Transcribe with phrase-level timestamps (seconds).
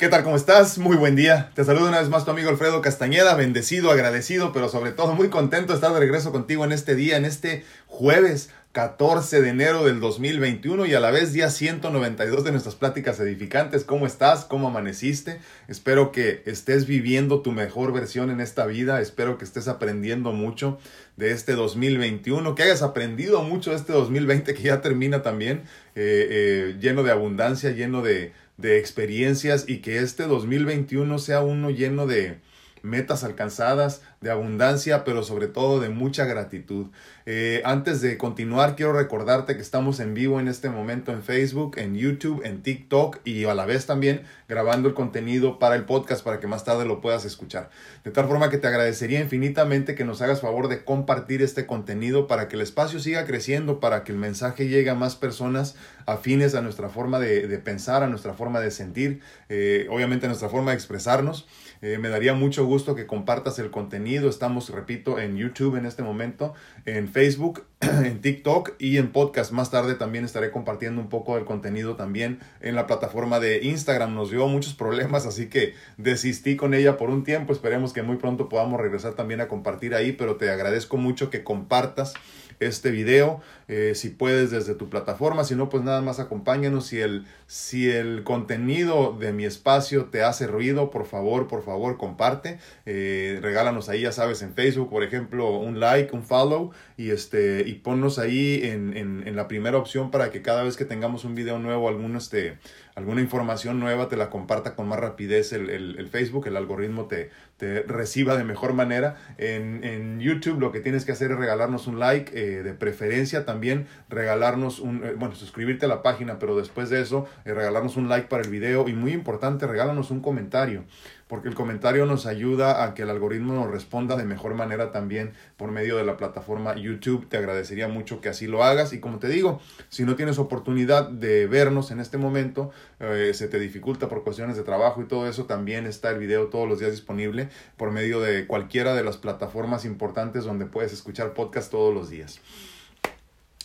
[0.00, 0.24] ¿Qué tal?
[0.24, 0.78] ¿Cómo estás?
[0.78, 1.50] Muy buen día.
[1.54, 5.28] Te saludo una vez más tu amigo Alfredo Castañeda, bendecido, agradecido, pero sobre todo muy
[5.28, 9.84] contento de estar de regreso contigo en este día, en este jueves 14 de enero
[9.84, 13.84] del 2021 y a la vez día 192 de nuestras pláticas edificantes.
[13.84, 14.46] ¿Cómo estás?
[14.46, 15.38] ¿Cómo amaneciste?
[15.68, 19.02] Espero que estés viviendo tu mejor versión en esta vida.
[19.02, 20.78] Espero que estés aprendiendo mucho
[21.18, 25.64] de este 2021, que hayas aprendido mucho de este 2020 que ya termina también,
[25.94, 31.70] eh, eh, lleno de abundancia, lleno de de experiencias y que este 2021 sea uno
[31.70, 32.38] lleno de
[32.82, 36.88] metas alcanzadas, de abundancia, pero sobre todo de mucha gratitud.
[37.24, 41.78] Eh, antes de continuar, quiero recordarte que estamos en vivo en este momento en Facebook,
[41.78, 46.22] en YouTube, en TikTok y a la vez también grabando el contenido para el podcast
[46.22, 47.70] para que más tarde lo puedas escuchar.
[48.04, 52.26] De tal forma que te agradecería infinitamente que nos hagas favor de compartir este contenido
[52.26, 56.54] para que el espacio siga creciendo, para que el mensaje llegue a más personas afines
[56.54, 60.72] a nuestra forma de, pensar, a nuestra forma de sentir, eh, obviamente a nuestra forma
[60.72, 61.46] de expresarnos.
[61.82, 64.28] Eh, me daría mucho gusto que compartas el contenido.
[64.28, 66.52] Estamos, repito, en YouTube en este momento,
[66.84, 69.52] en Facebook, en TikTok y en podcast.
[69.52, 74.14] Más tarde también estaré compartiendo un poco del contenido también en la plataforma de Instagram.
[74.14, 77.52] Nos dio muchos problemas, así que desistí con ella por un tiempo.
[77.52, 81.42] Esperemos que muy pronto podamos regresar también a compartir ahí, pero te agradezco mucho que
[81.42, 82.14] compartas
[82.60, 86.86] este video, eh, si puedes desde tu plataforma, si no, pues nada más acompáñanos.
[86.86, 91.96] Si el, si el contenido de mi espacio te hace ruido, por favor, por favor,
[91.96, 92.58] comparte.
[92.86, 97.62] Eh, regálanos ahí, ya sabes, en Facebook, por ejemplo, un like, un follow y, este,
[97.66, 101.24] y ponnos ahí en, en, en la primera opción para que cada vez que tengamos
[101.24, 102.58] un video nuevo, algún este,
[102.94, 107.30] alguna información nueva te la comparta con más rapidez el, el, Facebook, el algoritmo te,
[107.56, 109.16] te, reciba de mejor manera.
[109.38, 113.44] En, en, YouTube lo que tienes que hacer es regalarnos un like, eh, de preferencia
[113.44, 117.96] también regalarnos un, eh, bueno, suscribirte a la página, pero después de eso eh, regalarnos
[117.96, 120.84] un like para el video y muy importante, regálanos un comentario
[121.30, 125.32] porque el comentario nos ayuda a que el algoritmo nos responda de mejor manera también
[125.56, 127.28] por medio de la plataforma YouTube.
[127.28, 129.60] Te agradecería mucho que así lo hagas y como te digo,
[129.90, 134.56] si no tienes oportunidad de vernos en este momento, eh, se te dificulta por cuestiones
[134.56, 138.20] de trabajo y todo eso, también está el video todos los días disponible por medio
[138.20, 142.40] de cualquiera de las plataformas importantes donde puedes escuchar podcast todos los días.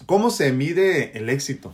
[0.05, 1.73] ¿Cómo se mide el éxito?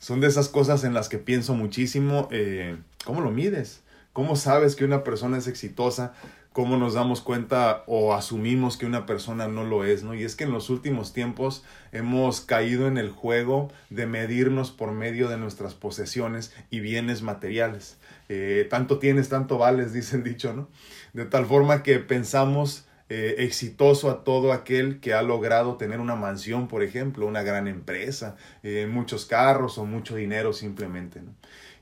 [0.00, 2.28] Son de esas cosas en las que pienso muchísimo.
[2.32, 3.82] Eh, ¿Cómo lo mides?
[4.18, 6.12] ¿Cómo sabes que una persona es exitosa?
[6.52, 10.02] ¿Cómo nos damos cuenta o asumimos que una persona no lo es?
[10.02, 10.12] ¿no?
[10.12, 14.90] Y es que en los últimos tiempos hemos caído en el juego de medirnos por
[14.90, 17.96] medio de nuestras posesiones y bienes materiales.
[18.28, 20.68] Eh, tanto tienes, tanto vales, dice el dicho, ¿no?
[21.12, 26.16] De tal forma que pensamos eh, exitoso a todo aquel que ha logrado tener una
[26.16, 28.34] mansión, por ejemplo, una gran empresa,
[28.64, 31.22] eh, muchos carros o mucho dinero simplemente.
[31.22, 31.30] ¿no?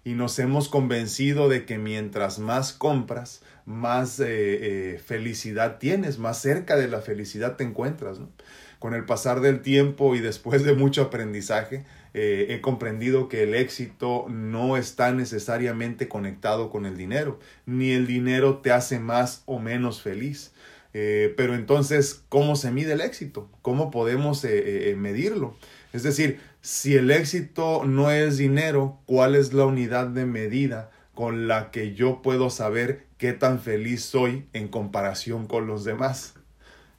[0.06, 6.40] Y nos hemos convencido de que mientras más compras, más eh, eh, felicidad tienes, más
[6.40, 8.20] cerca de la felicidad te encuentras.
[8.78, 11.84] Con el pasar del tiempo y después de mucho aprendizaje,
[12.14, 18.06] eh, he comprendido que el éxito no está necesariamente conectado con el dinero, ni el
[18.06, 20.52] dinero te hace más o menos feliz.
[20.92, 23.50] pero entonces, ¿cómo se mide el éxito?
[23.60, 24.44] ¿Cómo podemos
[24.96, 25.56] medirlo?
[25.92, 31.46] Es decir, si el éxito no es dinero, ¿cuál es la unidad de medida con
[31.46, 36.34] la que yo puedo saber qué tan feliz soy en comparación con los demás?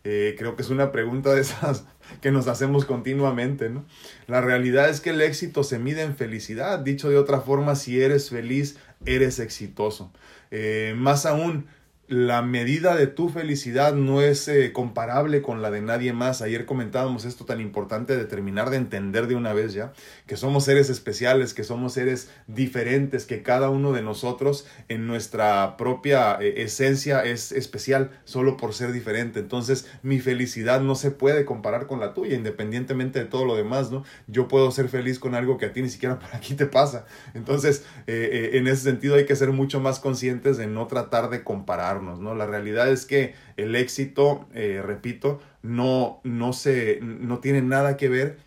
[0.06, 1.84] Eh, creo que es una pregunta de esas
[2.22, 3.84] que nos hacemos continuamente, ¿no?
[4.26, 6.80] La realidad es que el éxito se mide en felicidad.
[6.80, 10.14] Dicho de otra forma, si eres feliz, eres exitoso.
[10.50, 11.68] Eh, más aún,
[12.08, 16.42] la medida de tu felicidad no es eh, comparable con la de nadie más.
[16.42, 19.92] Ayer comentábamos esto tan importante de terminar de entender de una vez ya,
[20.26, 25.76] que somos seres especiales, que somos seres diferentes, que cada uno de nosotros en nuestra
[25.76, 29.42] propia eh, esencia es especial solo por ser diferente.
[29.42, 33.92] Entonces mi felicidad no se puede comparar con la tuya, independientemente de todo lo demás,
[33.92, 34.06] ¿no?
[34.28, 37.06] Yo puedo ser feliz con algo que a ti ni siquiera por aquí te pasa.
[37.34, 41.44] Entonces, eh, en ese sentido hay que ser mucho más conscientes de no tratar de
[41.44, 42.36] comparar ¿no?
[42.36, 48.10] La realidad es que el éxito, eh, repito, no, no, se, no tiene nada que
[48.10, 48.38] ver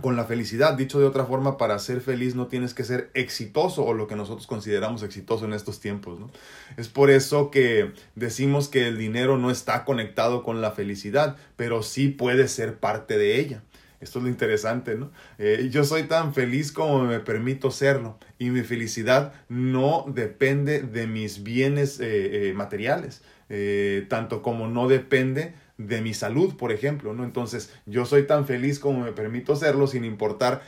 [0.00, 0.74] con la felicidad.
[0.74, 4.16] Dicho de otra forma, para ser feliz no tienes que ser exitoso o lo que
[4.16, 6.18] nosotros consideramos exitoso en estos tiempos.
[6.76, 11.82] Es por eso que decimos que el dinero no está conectado con la felicidad, pero
[11.82, 13.62] sí puede ser parte de ella.
[14.00, 15.10] Esto es lo interesante, ¿no?
[15.38, 21.06] Eh, yo soy tan feliz como me permito serlo y mi felicidad no depende de
[21.06, 23.22] mis bienes eh, eh, materiales,
[24.08, 27.24] tanto como no depende de mi salud, por ejemplo, ¿no?
[27.24, 30.62] Entonces, yo soy tan feliz como me permito serlo sin importar,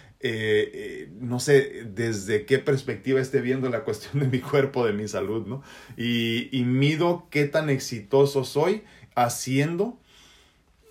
[1.20, 5.46] no sé, desde qué perspectiva esté viendo la cuestión de mi cuerpo, de mi salud,
[5.46, 5.62] ¿no?
[5.96, 8.82] Y, y mido qué tan exitoso soy
[9.14, 10.00] haciendo,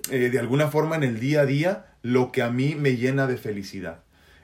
[0.10, 3.38] de alguna forma en el día a día, lo que a mí me llena de
[3.38, 4.04] felicidad.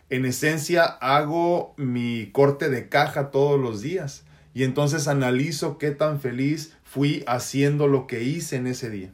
[0.09, 4.23] En esencia, hago mi corte de caja todos los días
[4.53, 9.11] y entonces analizo qué tan feliz fui haciendo lo que hice en ese día.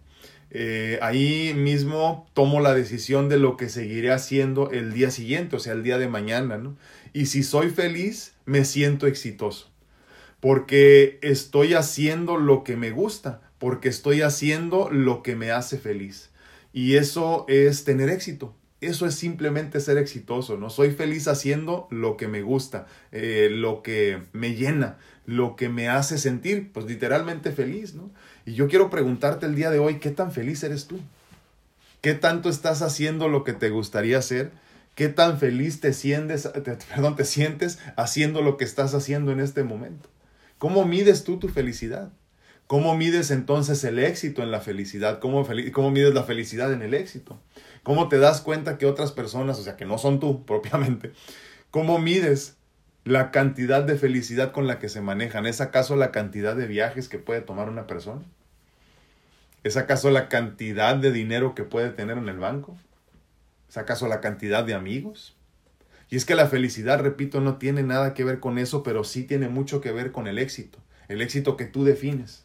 [0.55, 5.59] Eh, ahí mismo tomo la decisión de lo que seguiré haciendo el día siguiente, o
[5.59, 6.77] sea, el día de mañana, ¿no?
[7.11, 9.71] Y si soy feliz, me siento exitoso,
[10.39, 16.29] porque estoy haciendo lo que me gusta, porque estoy haciendo lo que me hace feliz.
[16.73, 18.55] Y eso es tener éxito.
[18.81, 20.69] Eso es simplemente ser exitoso, ¿no?
[20.69, 25.87] Soy feliz haciendo lo que me gusta, eh, lo que me llena, lo que me
[25.87, 28.11] hace sentir, pues literalmente feliz, ¿no?
[28.45, 30.99] Y yo quiero preguntarte el día de hoy, ¿qué tan feliz eres tú?
[32.01, 34.51] ¿Qué tanto estás haciendo lo que te gustaría hacer?
[34.95, 36.49] ¿Qué tan feliz te sientes,
[36.89, 40.09] perdón, te sientes haciendo lo que estás haciendo en este momento?
[40.57, 42.11] ¿Cómo mides tú tu felicidad?
[42.73, 45.19] ¿Cómo mides entonces el éxito en la felicidad?
[45.19, 47.39] ¿Cómo, ¿Cómo, mides la felicidad en el éxito?
[47.83, 51.11] ¿Cómo te das cuenta que otras personas, o sea, que no son tú propiamente,
[51.69, 52.57] cómo mides
[53.03, 55.45] la cantidad de felicidad con la que se manejan?
[55.45, 58.23] ¿Es acaso la cantidad de viajes que puede tomar una persona?
[59.63, 62.75] ¿Es acaso la cantidad de dinero que puede tener en el banco?
[63.69, 65.35] ¿Es acaso la cantidad de amigos?
[66.09, 69.25] Y es que la felicidad, repito, no tiene nada que ver con eso, pero sí
[69.25, 72.42] tiene mucho que ver con el éxito, el éxito que tú defines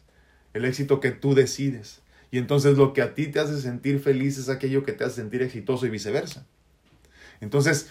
[0.53, 2.01] el éxito que tú decides.
[2.31, 5.15] Y entonces lo que a ti te hace sentir feliz es aquello que te hace
[5.15, 6.45] sentir exitoso y viceversa.
[7.41, 7.89] Entonces,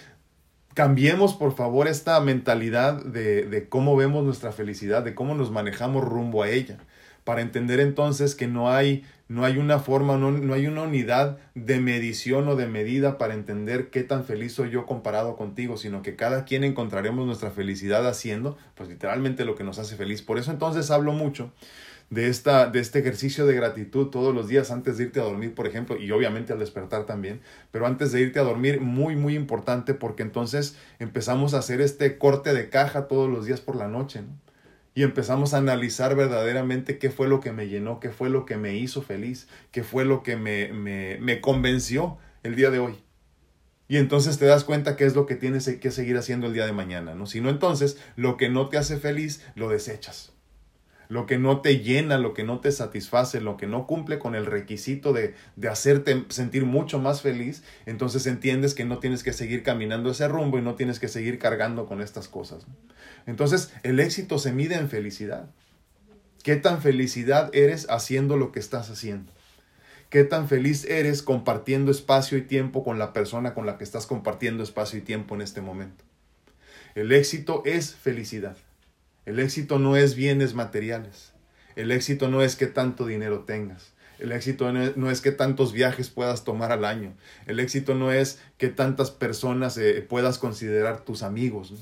[0.75, 6.05] cambiemos por favor esta mentalidad de, de, cómo vemos nuestra felicidad, de cómo nos manejamos
[6.05, 6.79] rumbo a ella,
[7.25, 11.39] para entender entonces que no hay, no hay una forma, no, no hay una unidad
[11.55, 16.03] de medición o de medida para entender qué tan feliz soy yo comparado contigo, sino
[16.03, 20.23] que cada quien encontraremos nuestra felicidad haciendo, pues literalmente lo que nos hace feliz.
[20.23, 21.53] Por eso entonces hablo mucho
[22.11, 25.55] de, esta, de este ejercicio de gratitud todos los días antes de irte a dormir,
[25.55, 27.41] por ejemplo, y obviamente al despertar también,
[27.71, 32.19] pero antes de irte a dormir, muy, muy importante porque entonces empezamos a hacer este
[32.19, 34.23] corte de caja todos los días por la noche,
[34.95, 38.57] Y empezamos a analizar verdaderamente qué fue lo que me llenó, qué fue lo que
[38.57, 42.95] me hizo feliz, qué fue lo que me, me, me convenció el día de hoy.
[43.87, 46.67] Y entonces te das cuenta qué es lo que tienes que seguir haciendo el día
[46.67, 47.27] de mañana, ¿no?
[47.27, 50.33] Si no, entonces lo que no te hace feliz lo desechas
[51.09, 54.35] lo que no te llena, lo que no te satisface, lo que no cumple con
[54.35, 59.33] el requisito de, de hacerte sentir mucho más feliz, entonces entiendes que no tienes que
[59.33, 62.67] seguir caminando ese rumbo y no tienes que seguir cargando con estas cosas.
[63.27, 65.51] Entonces el éxito se mide en felicidad.
[66.43, 69.33] ¿Qué tan felicidad eres haciendo lo que estás haciendo?
[70.11, 74.07] ¿Qué tan feliz eres compartiendo espacio y tiempo con la persona con la que estás
[74.07, 76.05] compartiendo espacio y tiempo en este momento?
[76.95, 78.57] El éxito es felicidad.
[79.29, 81.35] El éxito no es bienes materiales.
[81.77, 83.93] El éxito no es que tanto dinero tengas.
[84.19, 87.13] El éxito no es, que tantos viajes puedas tomar al año.
[87.45, 91.75] El éxito no es que tantas personas eh, puedas considerar tus amigos.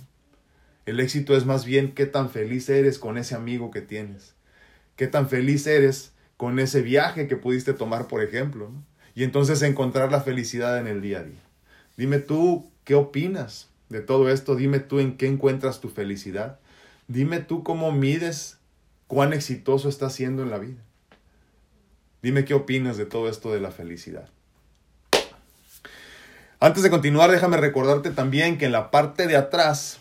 [0.87, 4.34] El éxito es más bien qué tan feliz eres con ese amigo que tienes.
[4.96, 8.72] Qué tan feliz eres con ese viaje que pudiste tomar, por ejemplo.
[9.14, 11.44] Y entonces encontrar la felicidad en el día a día.
[11.96, 14.56] Dime tú qué opinas de todo esto.
[14.56, 16.59] Dime tú en qué encuentras tu felicidad.
[17.08, 18.58] Dime tú cómo mides
[19.06, 20.82] cuán exitoso estás siendo en la vida.
[22.22, 24.28] Dime qué opinas de todo esto de la felicidad.
[26.58, 30.00] Antes de continuar, déjame recordarte también que en la parte de atrás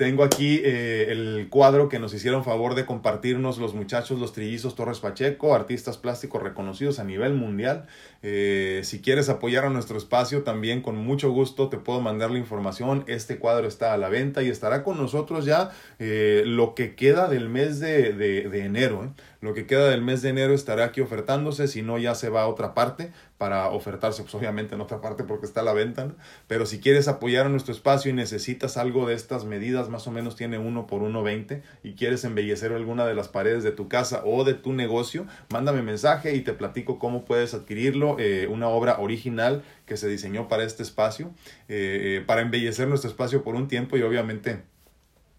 [0.00, 4.74] tengo aquí eh, el cuadro que nos hicieron favor de compartirnos los muchachos, los trillizos
[4.74, 7.84] Torres Pacheco, artistas plásticos reconocidos a nivel mundial.
[8.22, 12.38] Eh, si quieres apoyar a nuestro espacio, también con mucho gusto te puedo mandar la
[12.38, 13.04] información.
[13.08, 17.28] Este cuadro está a la venta y estará con nosotros ya eh, lo que queda
[17.28, 19.12] del mes de, de enero.
[19.40, 22.42] Lo que queda del mes de enero estará aquí ofertándose, si no ya se va
[22.42, 26.14] a otra parte para ofertarse, pues obviamente en otra parte porque está a la venta,
[26.46, 30.10] pero si quieres apoyar a nuestro espacio y necesitas algo de estas medidas, más o
[30.10, 34.22] menos tiene uno por 1.20 y quieres embellecer alguna de las paredes de tu casa
[34.26, 38.98] o de tu negocio, mándame mensaje y te platico cómo puedes adquirirlo, eh, una obra
[38.98, 41.30] original que se diseñó para este espacio,
[41.68, 44.62] eh, eh, para embellecer nuestro espacio por un tiempo y obviamente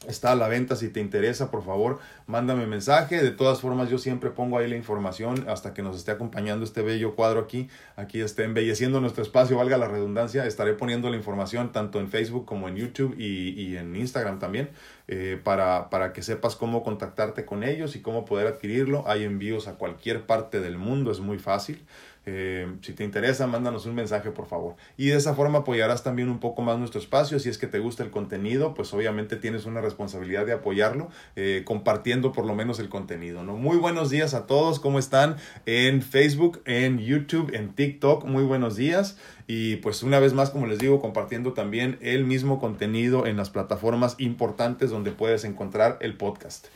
[0.08, 3.22] Está a la venta, si te interesa, por favor, mándame mensaje.
[3.22, 6.81] De todas formas, yo siempre pongo ahí la información hasta que nos esté acompañando este
[6.81, 7.70] bello cuadro aquí.
[7.96, 10.48] Aquí esté embelleciendo nuestro espacio, valga la redundancia.
[10.48, 14.72] Estaré poniendo la información tanto en Facebook como en YouTube y, y en Instagram también
[15.08, 19.03] eh, para, para que sepas cómo contactarte con ellos y cómo poder adquirirlo.
[19.08, 21.86] Hay envíos a cualquier parte del mundo, es muy fácil.
[22.28, 24.75] Eh, si te interesa, mándanos un mensaje, por favor.
[24.96, 27.40] Y de esa forma apoyarás también un poco más nuestro espacio.
[27.40, 31.63] Si es que te gusta el contenido, pues obviamente tienes una responsabilidad de apoyarlo, eh,
[31.66, 33.44] compartiendo por lo menos el contenido.
[33.44, 33.56] ¿no?
[33.56, 34.80] Muy buenos días a todos.
[34.80, 35.38] ¿Cómo están?
[35.66, 38.25] En Facebook, en YouTube, en TikTok.
[38.25, 39.18] Muy buenos días.
[39.48, 43.50] Y pues una vez más, como les digo, compartiendo también el mismo contenido en las
[43.50, 46.68] plataformas importantes donde puedes encontrar el podcast.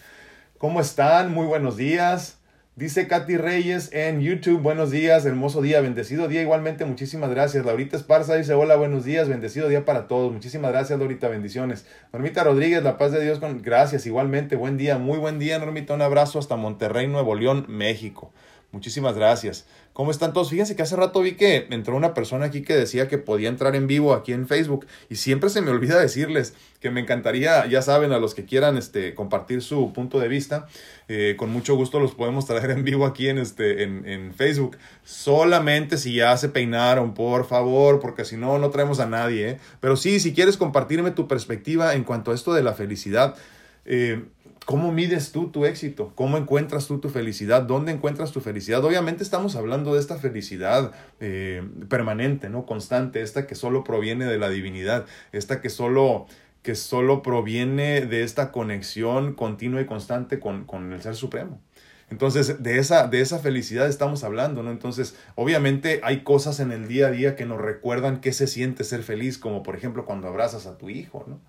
[0.57, 1.31] ¿Cómo están?
[1.31, 2.39] Muy buenos días.
[2.77, 7.65] Dice Katy Reyes en YouTube, buenos días, hermoso día, bendecido día igualmente, muchísimas gracias.
[7.65, 10.33] Laurita Esparza dice, hola, buenos días, bendecido día para todos.
[10.33, 11.85] Muchísimas gracias, Laurita, bendiciones.
[12.11, 15.93] Normita Rodríguez, la paz de Dios con gracias, igualmente, buen día, muy buen día, Normita,
[15.93, 18.33] un abrazo hasta Monterrey, Nuevo León, México.
[18.75, 19.65] Muchísimas gracias.
[19.93, 20.49] ¿Cómo están todos?
[20.49, 23.73] Fíjense que hace rato vi que entró una persona aquí que decía que podía entrar
[23.73, 27.81] en vivo aquí en Facebook y siempre se me olvida decirles que me encantaría, ya
[27.81, 30.67] saben, a los que quieran este, compartir su punto de vista,
[31.07, 34.75] eh, con mucho gusto los podemos traer en vivo aquí en, este, en, en Facebook.
[35.05, 39.51] Solamente si ya se peinaron, por favor, porque si no, no traemos a nadie.
[39.51, 39.57] ¿eh?
[39.79, 43.35] Pero sí, si quieres compartirme tu perspectiva en cuanto a esto de la felicidad,
[43.85, 44.25] eh,
[44.65, 46.11] ¿Cómo mides tú tu éxito?
[46.15, 47.61] ¿Cómo encuentras tú tu felicidad?
[47.61, 48.83] ¿Dónde encuentras tu felicidad?
[48.83, 52.65] Obviamente estamos hablando de esta felicidad eh, permanente, ¿no?
[52.65, 56.25] Constante, esta que solo proviene de la divinidad, esta que solo,
[56.63, 61.61] que solo proviene de esta conexión continua y constante con, con el Ser Supremo.
[62.09, 64.71] Entonces, de esa, de esa felicidad estamos hablando, ¿no?
[64.71, 68.83] Entonces, obviamente hay cosas en el día a día que nos recuerdan qué se siente
[68.83, 71.39] ser feliz, como por ejemplo cuando abrazas a tu hijo, ¿no?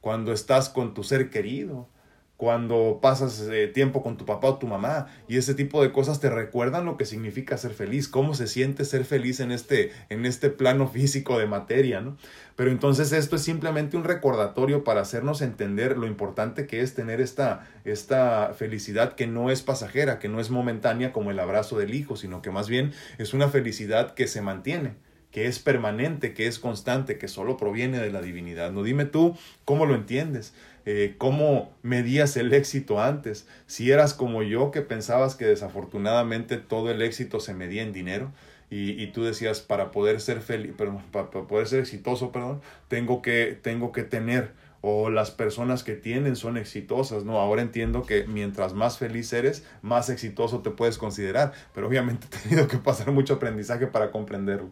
[0.00, 1.88] Cuando estás con tu ser querido,
[2.36, 6.20] cuando pasas eh, tiempo con tu papá o tu mamá y ese tipo de cosas
[6.20, 10.26] te recuerdan lo que significa ser feliz, cómo se siente ser feliz en este, en
[10.26, 12.16] este plano físico de materia, ¿no?
[12.56, 17.20] Pero entonces esto es simplemente un recordatorio para hacernos entender lo importante que es tener
[17.20, 21.94] esta, esta felicidad que no es pasajera, que no es momentánea como el abrazo del
[21.94, 24.94] hijo, sino que más bien es una felicidad que se mantiene
[25.34, 28.70] que es permanente, que es constante, que solo proviene de la divinidad.
[28.70, 30.54] No dime tú cómo lo entiendes.
[30.86, 36.90] Eh, cómo medías el éxito antes, si eras como yo que pensabas que desafortunadamente todo
[36.90, 38.32] el éxito se medía en dinero
[38.70, 40.72] y, tú decías para poder ser feliz,
[41.12, 46.36] para, poder ser exitoso, perdón, tengo que, tengo que tener o las personas que tienen
[46.36, 47.38] son exitosas, ¿no?
[47.38, 52.48] Ahora entiendo que mientras más feliz eres, más exitoso te puedes considerar, pero obviamente he
[52.48, 54.70] tenido que pasar mucho aprendizaje para comprenderlo.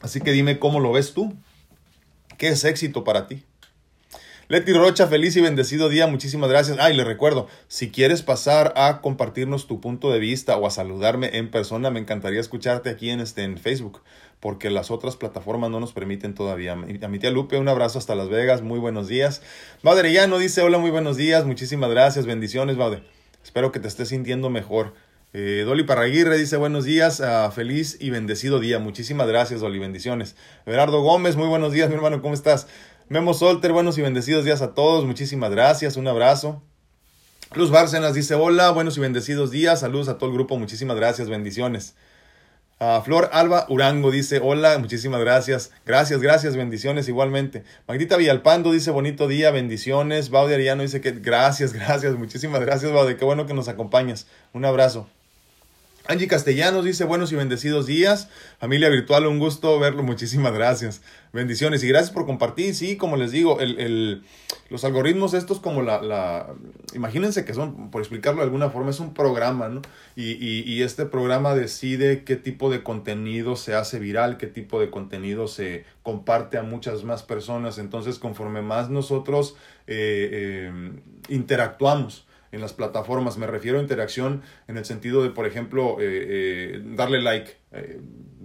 [0.00, 1.34] Así que dime cómo lo ves tú.
[2.38, 3.44] ¿Qué es éxito para ti?
[4.48, 6.76] Leti Rocha, feliz y bendecido día, muchísimas gracias.
[6.80, 11.38] Ay, le recuerdo, si quieres pasar a compartirnos tu punto de vista o a saludarme
[11.38, 14.02] en persona, me encantaría escucharte aquí en, este, en Facebook,
[14.40, 16.72] porque las otras plataformas no nos permiten todavía.
[16.72, 19.42] A mi tía Lupe, un abrazo hasta Las Vegas, muy buenos días.
[19.82, 23.02] no dice, hola, muy buenos días, muchísimas gracias, bendiciones, Baude.
[23.44, 24.92] Espero que te estés sintiendo mejor.
[25.34, 28.78] Eh, Dolly Parraguirre dice buenos días, uh, feliz y bendecido día.
[28.78, 30.36] Muchísimas gracias, Dolly, bendiciones.
[30.66, 32.68] Gerardo Gómez, muy buenos días, mi hermano, ¿cómo estás?
[33.12, 35.04] Memo Solter, buenos y bendecidos días a todos.
[35.04, 36.62] Muchísimas gracias, un abrazo.
[37.54, 39.80] Luz Bárcenas dice hola, buenos y bendecidos días.
[39.80, 41.94] Saludos a todo el grupo, muchísimas gracias, bendiciones.
[42.80, 45.72] Uh, Flor Alba Urango dice hola, muchísimas gracias.
[45.84, 47.64] Gracias, gracias, bendiciones igualmente.
[47.86, 50.30] Magdita Villalpando dice bonito día, bendiciones.
[50.30, 53.18] Baude Ariano dice que gracias, gracias, muchísimas gracias, Baude.
[53.18, 54.26] Qué bueno que nos acompañas.
[54.54, 55.06] Un abrazo.
[56.08, 58.28] Angie Castellanos dice buenos y bendecidos días.
[58.58, 60.02] Familia virtual, un gusto verlo.
[60.02, 61.00] Muchísimas gracias.
[61.32, 62.74] Bendiciones y gracias por compartir.
[62.74, 64.24] Sí, como les digo, el, el,
[64.68, 66.54] los algoritmos estos como la, la...
[66.92, 69.80] Imagínense que son, por explicarlo de alguna forma, es un programa, ¿no?
[70.16, 74.80] Y, y, y, este programa decide qué tipo de contenido se hace viral, qué tipo
[74.80, 77.78] de contenido se comparte a muchas más personas.
[77.78, 79.54] Entonces, conforme más nosotros
[79.86, 80.92] eh, eh,
[81.28, 83.38] interactuamos, en las plataformas.
[83.38, 88.00] Me refiero a interacción en el sentido de, por ejemplo, eh, eh, darle like, eh,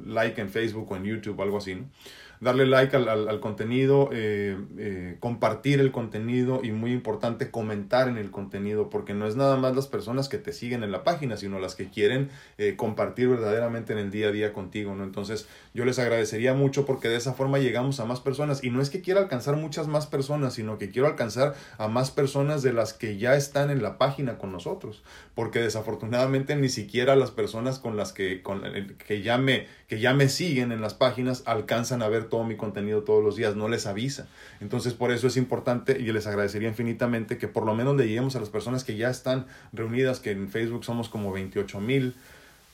[0.06, 1.76] like en Facebook o en YouTube, algo así.
[1.76, 1.90] ¿no?
[2.40, 8.18] Darle like al, al, contenido, eh, eh, compartir el contenido y muy importante comentar en
[8.18, 11.38] el contenido porque no es nada más las personas que te siguen en la página,
[11.38, 15.04] sino las que quieren eh, compartir verdaderamente en el día a día contigo, ¿no?
[15.04, 18.82] Entonces yo les agradecería mucho porque de esa forma llegamos a más personas y no
[18.82, 22.74] es que quiera alcanzar muchas más personas, sino que quiero alcanzar a más personas de
[22.74, 25.04] las que ya están en la página con nosotros,
[25.34, 28.62] porque desafortunadamente ni siquiera las personas con las que, con,
[29.06, 32.56] que, ya me, que ya me siguen en las páginas alcanzan a ver todo mi
[32.56, 34.28] contenido todos los días, no les avisa.
[34.60, 38.36] Entonces por eso es importante y les agradecería infinitamente que por lo menos le lleguemos
[38.36, 42.16] a las personas que ya están reunidas, que en Facebook somos como 28 mil,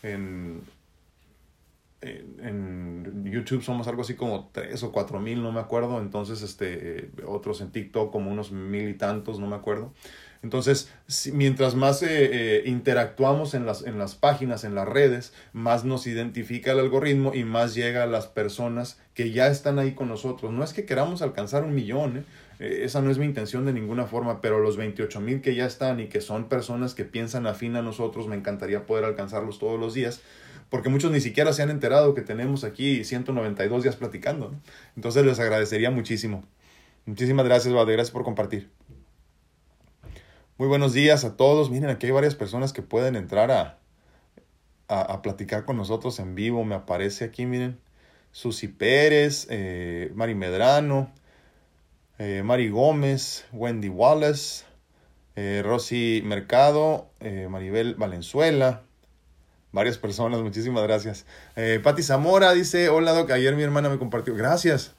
[0.03, 0.61] en,
[2.03, 5.99] en YouTube somos algo así como tres o cuatro mil, no me acuerdo.
[5.99, 9.93] Entonces, este, otros en TikTok como unos mil y tantos, no me acuerdo.
[10.43, 10.91] Entonces,
[11.31, 16.05] mientras más eh, eh, interactuamos en las, en las páginas, en las redes, más nos
[16.05, 20.51] identifica el algoritmo y más llega a las personas que ya están ahí con nosotros.
[20.51, 22.17] No es que queramos alcanzar un millón,
[22.59, 22.83] ¿eh?
[22.83, 26.01] esa no es mi intención de ninguna forma, pero los 28 mil que ya están
[26.01, 29.93] y que son personas que piensan afín a nosotros, me encantaría poder alcanzarlos todos los
[29.93, 30.21] días
[30.73, 34.55] porque muchos ni siquiera se han enterado que tenemos aquí 192 días platicando.
[34.95, 36.43] Entonces les agradecería muchísimo.
[37.05, 38.71] Muchísimas gracias, Vade, gracias por compartir.
[40.57, 41.69] Muy buenos días a todos.
[41.69, 43.77] Miren, aquí hay varias personas que pueden entrar a,
[44.87, 46.65] a, platicar con nosotros en vivo.
[46.65, 47.79] Me aparece aquí, miren.
[48.31, 51.13] Susi Pérez, eh, Mari Medrano,
[52.17, 54.65] eh, Mari Gómez, Wendy Wallace,
[55.35, 58.81] eh, Rosy Mercado, eh, Maribel Valenzuela,
[59.73, 61.25] varias personas, muchísimas gracias.
[61.57, 64.95] Eh, Patti Zamora dice, hola Doc, ayer mi hermana me compartió, gracias,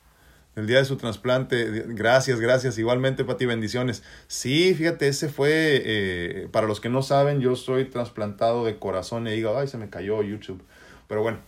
[0.57, 4.03] el día de su trasplante, gracias, gracias, igualmente Patti, bendiciones.
[4.27, 9.27] Sí, fíjate, ese fue, eh, para los que no saben, yo soy trasplantado de corazón
[9.27, 10.63] e hígado, ay, se me cayó YouTube,
[11.09, 11.39] pero bueno.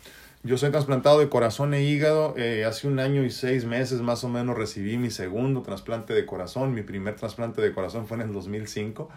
[0.43, 2.35] Yo soy trasplantado de corazón e hígado.
[2.37, 6.25] Eh, hace un año y seis meses más o menos recibí mi segundo trasplante de
[6.25, 6.73] corazón.
[6.73, 9.11] Mi primer trasplante de corazón fue en el 2005.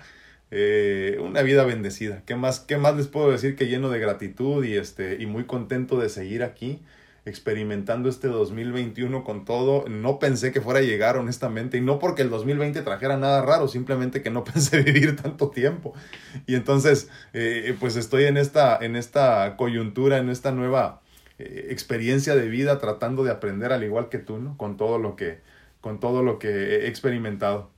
[0.52, 2.24] Eh, una vida bendecida.
[2.26, 5.46] ¿Qué más, ¿Qué más les puedo decir que lleno de gratitud y, este, y muy
[5.46, 6.82] contento de seguir aquí?
[7.26, 9.88] experimentando este 2021 con todo.
[9.88, 13.68] No pensé que fuera a llegar, honestamente, y no porque el 2020 trajera nada raro,
[13.68, 15.94] simplemente que no pensé vivir tanto tiempo.
[16.48, 21.02] Y entonces, eh, pues estoy en esta, en esta coyuntura, en esta nueva
[21.38, 24.58] eh, experiencia de vida, tratando de aprender al igual que tú, ¿no?
[24.58, 25.40] Con todo lo que,
[25.82, 27.72] con todo lo que he experimentado.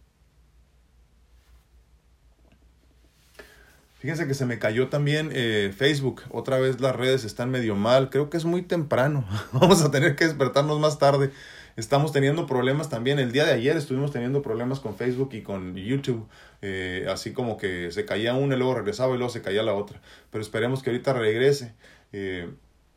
[4.01, 6.23] Fíjense que se me cayó también eh, Facebook.
[6.31, 8.09] Otra vez las redes están medio mal.
[8.09, 9.23] Creo que es muy temprano.
[9.53, 11.29] Vamos a tener que despertarnos más tarde.
[11.75, 13.19] Estamos teniendo problemas también.
[13.19, 16.27] El día de ayer estuvimos teniendo problemas con Facebook y con YouTube.
[16.63, 19.75] Eh, así como que se caía una y luego regresaba y luego se caía la
[19.75, 20.01] otra.
[20.31, 21.75] Pero esperemos que ahorita regrese.
[22.11, 22.49] Eh,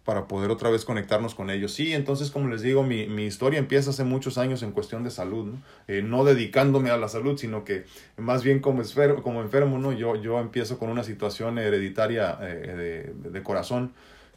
[0.05, 1.73] para poder otra vez conectarnos con ellos.
[1.73, 5.11] Sí, entonces como les digo, mi, mi historia empieza hace muchos años en cuestión de
[5.11, 5.63] salud, ¿no?
[5.89, 7.85] Eh, no dedicándome a la salud, sino que
[8.19, 8.83] más bien como,
[9.23, 9.93] como enfermo, ¿no?
[9.93, 13.93] Yo, yo empiezo con una situación hereditaria eh, de, de, corazón,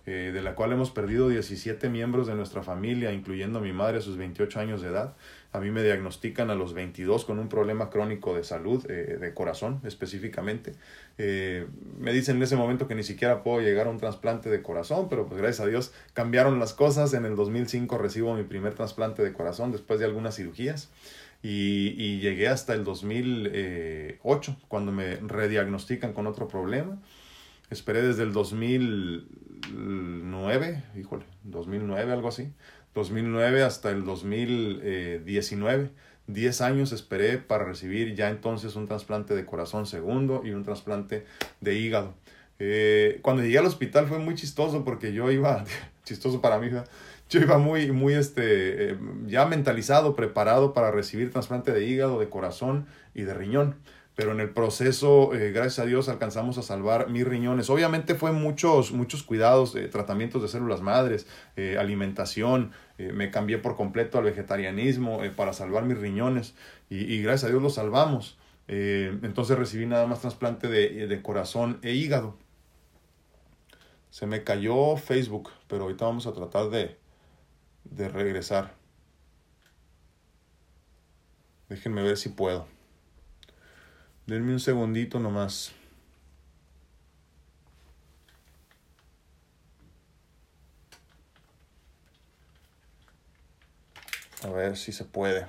[0.05, 3.97] eh, de la cual hemos perdido 17 miembros de nuestra familia, incluyendo a mi madre
[3.97, 5.15] a sus 28 años de edad.
[5.57, 9.33] A mí me diagnostican a los 22 con un problema crónico de salud, eh, de
[9.33, 10.73] corazón específicamente.
[11.17, 11.65] Eh,
[11.99, 15.09] me dicen en ese momento que ni siquiera puedo llegar a un trasplante de corazón,
[15.09, 17.15] pero pues gracias a Dios cambiaron las cosas.
[17.15, 20.91] En el 2005 recibo mi primer trasplante de corazón después de algunas cirugías.
[21.41, 26.99] Y, y llegué hasta el 2008 cuando me rediagnostican con otro problema.
[27.69, 32.51] Esperé desde el 2009, híjole, 2009, algo así
[32.97, 35.89] 2009 hasta el 2019.
[36.27, 41.25] 10 años esperé para recibir ya entonces un trasplante de corazón segundo y un trasplante
[41.61, 42.15] de hígado.
[42.59, 45.63] Eh, cuando llegué al hospital fue muy chistoso porque yo iba,
[46.03, 46.69] chistoso para mí,
[47.29, 52.29] yo iba muy, muy, este, eh, ya mentalizado, preparado para recibir trasplante de hígado, de
[52.29, 53.75] corazón y de riñón
[54.17, 57.69] pero en el proceso, eh, gracias a Dios, alcanzamos a salvar mis riñones.
[57.69, 63.75] Obviamente fue muchos, muchos cuidados, eh, tratamientos de células madres, eh, alimentación, me cambié por
[63.75, 66.55] completo al vegetarianismo para salvar mis riñones
[66.89, 68.39] y, gracias a Dios los salvamos.
[68.67, 72.35] entonces recibí nada más trasplante de, de corazón e hígado.
[74.09, 76.97] Se me cayó Facebook, pero ahorita vamos a tratar de,
[77.83, 78.73] de regresar.
[81.69, 82.76] Déjenme ver si puedo.
[84.27, 85.71] Denme un segundito nomás.
[94.43, 95.47] A ver si se puede.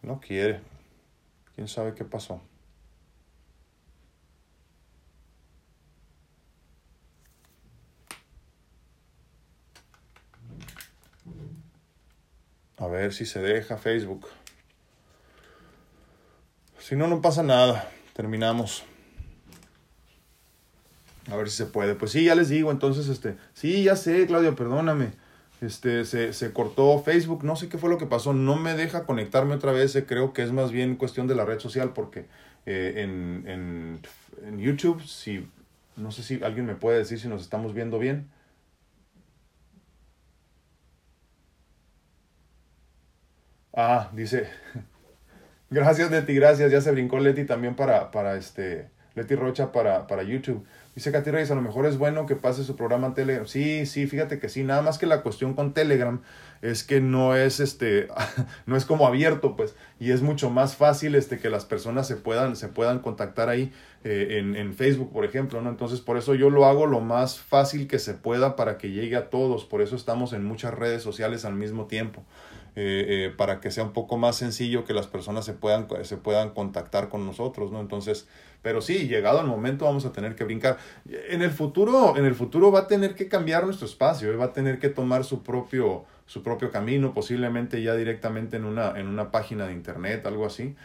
[0.00, 0.62] No quiere.
[1.54, 2.40] ¿Quién sabe qué pasó?
[12.78, 14.26] A ver si se deja Facebook.
[16.78, 17.90] Si no, no pasa nada.
[18.14, 18.84] Terminamos.
[21.30, 21.94] A ver si se puede.
[21.94, 25.10] Pues sí, ya les digo, entonces, este, sí, ya sé, Claudia, perdóname.
[25.60, 29.04] Este, se, se cortó Facebook, no sé qué fue lo que pasó, no me deja
[29.04, 32.26] conectarme otra vez, eh, creo que es más bien cuestión de la red social, porque
[32.66, 34.00] eh, en, en,
[34.46, 35.48] en YouTube, si,
[35.96, 38.28] no sé si alguien me puede decir si nos estamos viendo bien.
[43.76, 44.48] Ah, dice.
[45.68, 46.72] Gracias, Leti, gracias.
[46.72, 50.66] Ya se brincó Leti también para, para este, Leti Rocha para, para YouTube.
[50.94, 53.46] Dice Katy Reyes, a lo mejor es bueno que pase su programa en Telegram.
[53.46, 54.64] Sí, sí, fíjate que sí.
[54.64, 56.22] Nada más que la cuestión con Telegram
[56.62, 58.08] es que no es este,
[58.66, 62.16] no es como abierto, pues, y es mucho más fácil este que las personas se
[62.16, 65.68] puedan, se puedan contactar ahí eh, en, en, Facebook, por ejemplo, ¿no?
[65.68, 69.16] Entonces, por eso yo lo hago lo más fácil que se pueda para que llegue
[69.16, 69.66] a todos.
[69.66, 72.24] Por eso estamos en muchas redes sociales al mismo tiempo.
[72.78, 76.18] Eh, eh, para que sea un poco más sencillo que las personas se puedan, se
[76.18, 77.80] puedan contactar con nosotros, ¿no?
[77.80, 78.28] Entonces,
[78.60, 80.76] pero sí, llegado el momento vamos a tener que brincar.
[81.30, 84.36] En el futuro, en el futuro va a tener que cambiar nuestro espacio, ¿eh?
[84.36, 89.00] va a tener que tomar su propio, su propio camino, posiblemente ya directamente en una,
[89.00, 90.76] en una página de internet, algo así.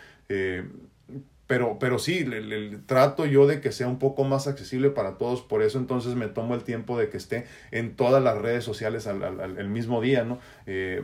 [1.52, 5.42] Pero, pero sí, le, trato yo de que sea un poco más accesible para todos,
[5.42, 9.06] por eso entonces me tomo el tiempo de que esté en todas las redes sociales
[9.06, 10.40] al, al, el mismo día, ¿no?
[10.74, 11.02] Eh,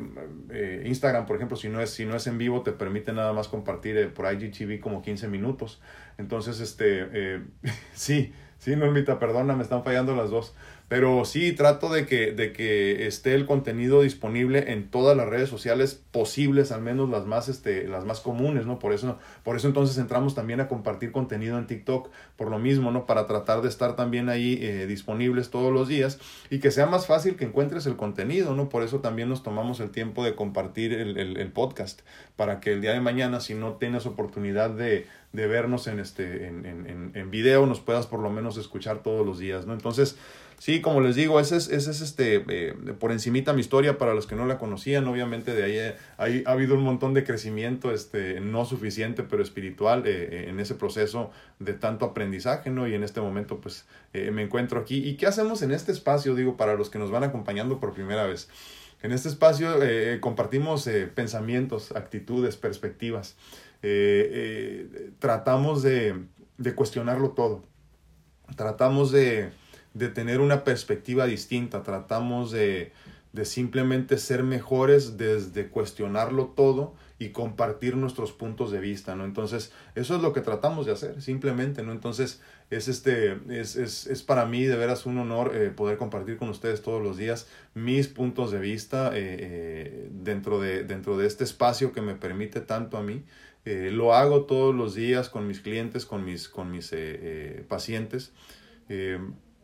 [0.50, 3.34] eh, Instagram, por ejemplo, si no, es, si no es en vivo, te permite nada
[3.34, 5.82] más compartir eh, por IGTV como 15 minutos.
[6.18, 7.42] Entonces, este,
[7.94, 10.56] sí, sí, Normita, perdona, me están fallando las dos.
[10.88, 15.50] Pero sí, trato de que, de que esté el contenido disponible en todas las redes
[15.50, 18.80] sociales posibles, al menos las más, este, las más comunes, ¿no?
[18.80, 22.90] Por eso, por eso entonces entramos también a compartir contenido en TikTok, por lo mismo,
[22.92, 23.06] ¿no?
[23.06, 27.06] Para tratar de estar también ahí eh, disponibles todos los días y que sea más
[27.06, 28.70] fácil que encuentres el contenido, ¿no?
[28.70, 32.02] Por eso también nos tomamos el tiempo de compartir el, podcast,
[32.36, 36.48] para que el día de mañana, si no tienes oportunidad de, de vernos en, este,
[36.48, 39.74] en, en, en video, nos puedas por lo menos escuchar todos los días, ¿no?
[39.74, 40.18] Entonces,
[40.60, 44.16] Sí, como les digo, ese es, ese es este, eh, por encimita mi historia para
[44.16, 45.08] los que no la conocían.
[45.08, 50.04] Obviamente de ahí, eh, ha habido un montón de crecimiento, este, no suficiente, pero espiritual
[50.08, 52.88] eh, en ese proceso de tanto aprendizaje, ¿no?
[52.88, 54.98] Y en este momento, pues, me encuentro aquí.
[55.08, 56.34] ¿Y qué hacemos en este espacio?
[56.34, 58.50] Digo, para los que nos van acompañando por primera vez.
[59.02, 59.76] En este espacio
[60.22, 63.36] compartimos pensamientos, actitudes, perspectivas.
[65.20, 66.26] tratamos de,
[66.76, 67.64] cuestionarlo todo.
[68.56, 69.52] Tratamos de
[70.16, 72.92] tener una perspectiva distinta, tratamos de
[73.44, 79.26] simplemente ser mejores desde cuestionarlo todo y compartir nuestros puntos de vista, ¿no?
[79.26, 81.92] Entonces, eso es lo que tratamos de hacer, simplemente, ¿no?
[81.92, 86.38] Entonces, es, este, es, es, es para mí de veras un honor eh, poder compartir
[86.38, 91.26] con ustedes todos los días mis puntos de vista eh, eh, dentro, de, dentro de
[91.26, 93.24] este espacio que me permite tanto a mí.
[93.66, 96.96] lo hago todos los días con mis clientes, con mis, con mis
[97.68, 98.32] pacientes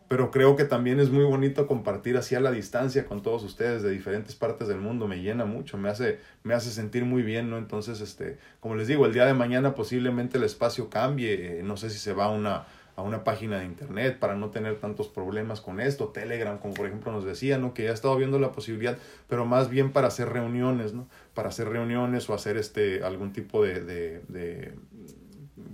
[0.08, 3.82] pero creo que también es muy bonito compartir así a la distancia con todos ustedes
[3.84, 7.50] de diferentes partes del mundo, me llena mucho, me hace, me hace sentir muy bien,
[7.50, 7.58] ¿no?
[7.58, 11.78] Entonces, este, como les digo, el día de mañana posiblemente el espacio cambie, eh, no
[11.78, 15.08] sé si se va a una, a una página de internet para no tener tantos
[15.08, 17.74] problemas con esto, Telegram, como por ejemplo nos decía, ¿no?
[17.74, 21.08] Que ya he estado viendo la posibilidad, pero más bien para hacer reuniones, ¿no?
[21.34, 24.74] Para hacer reuniones o hacer este, algún tipo de, de, de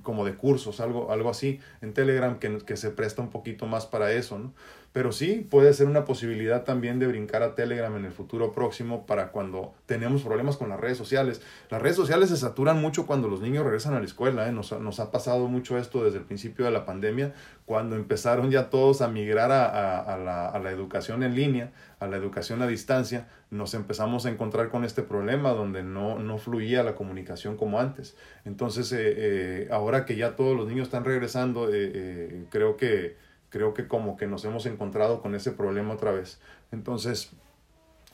[0.04, 3.86] como de cursos, algo, algo así en Telegram que, que se presta un poquito más
[3.86, 4.54] para eso, ¿no?
[4.92, 9.06] Pero sí, puede ser una posibilidad también de brincar a Telegram en el futuro próximo
[9.06, 11.42] para cuando tenemos problemas con las redes sociales.
[11.70, 14.48] Las redes sociales se saturan mucho cuando los niños regresan a la escuela.
[14.48, 14.52] ¿eh?
[14.52, 17.34] Nos, nos, ha pasado mucho esto desde el principio de la pandemia,
[17.66, 22.08] cuando empezaron ya todos a migrar a, a, la, a la educación en línea, a
[22.08, 26.84] la educación a distancia, nos empezamos a encontrar con este problema donde no, no fluía
[26.84, 28.16] la comunicación como antes.
[28.46, 33.74] Entonces, eh, eh, ahora que ya todos los niños están regresando, eh, creo que creo
[33.74, 36.40] que como que nos hemos encontrado con ese problema otra vez.
[36.72, 37.32] Entonces,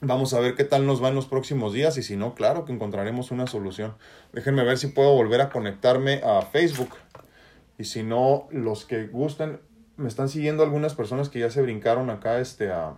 [0.00, 2.64] vamos a ver qué tal nos va en los próximos días y si no, claro
[2.64, 3.94] que encontraremos una solución.
[4.32, 6.94] Déjenme ver si puedo volver a conectarme a Facebook.
[7.78, 9.60] Y si no, los que gusten,
[9.96, 12.96] me están siguiendo algunas personas que ya se brincaron acá este a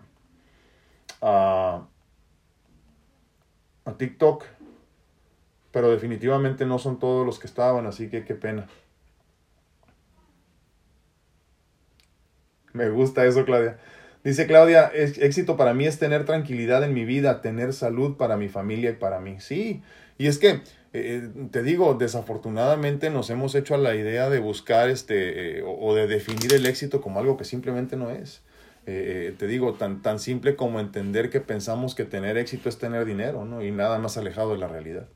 [1.20, 1.86] a,
[3.84, 4.44] a TikTok.
[5.70, 8.66] Pero definitivamente no son todos los que estaban, así que qué pena.
[12.78, 13.76] Me gusta eso, Claudia.
[14.22, 18.48] Dice Claudia, éxito para mí es tener tranquilidad en mi vida, tener salud para mi
[18.48, 19.40] familia y para mí.
[19.40, 19.82] Sí,
[20.16, 20.60] y es que,
[20.92, 25.94] eh, te digo, desafortunadamente nos hemos hecho a la idea de buscar este, eh, o
[25.96, 28.42] de definir el éxito como algo que simplemente no es.
[28.86, 33.04] Eh, te digo, tan, tan simple como entender que pensamos que tener éxito es tener
[33.06, 33.62] dinero, ¿no?
[33.62, 35.08] Y nada más alejado de la realidad.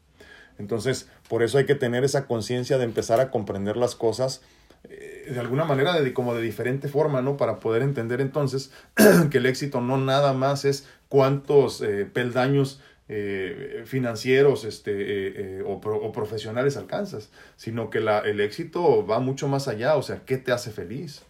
[0.58, 4.61] Entonces, por eso hay que tener esa conciencia de empezar a comprender las cosas eh,
[4.88, 7.36] de alguna manera de, como de diferente forma, ¿no?
[7.36, 8.72] Para poder entender entonces
[9.30, 16.12] que el éxito no nada más es cuántos eh, peldaños eh, financieros este, o, o,
[16.12, 20.52] profesionales alcanzas, sino que la, el éxito va mucho más allá, o sea, ¿qué te
[20.52, 21.22] hace feliz?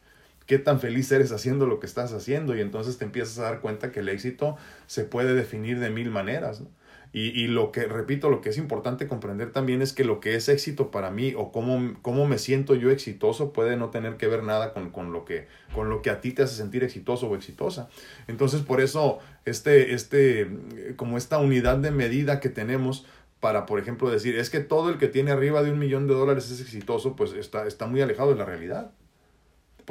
[0.47, 2.57] ¿Qué tan feliz eres haciendo lo que estás haciendo?
[2.57, 6.11] Y entonces te empiezas a dar cuenta que el éxito se puede definir de mil
[6.11, 6.69] maneras, ¿no?
[7.15, 10.35] Y, y, lo que, repito, lo que es importante comprender también es que lo que
[10.35, 14.29] es éxito para mí o cómo, cómo me siento yo exitoso puede no tener que
[14.29, 17.29] ver nada con, con, lo que, con lo que a ti te hace sentir exitoso
[17.29, 17.91] o exitosa.
[18.29, 20.49] Entonces, por eso, este, este,
[20.97, 23.05] como esta unidad de medida que tenemos
[23.41, 26.15] para, por ejemplo, decir, es que todo el que tiene arriba de un millón de
[26.15, 28.93] dólares es exitoso, pues está, está muy alejado de la realidad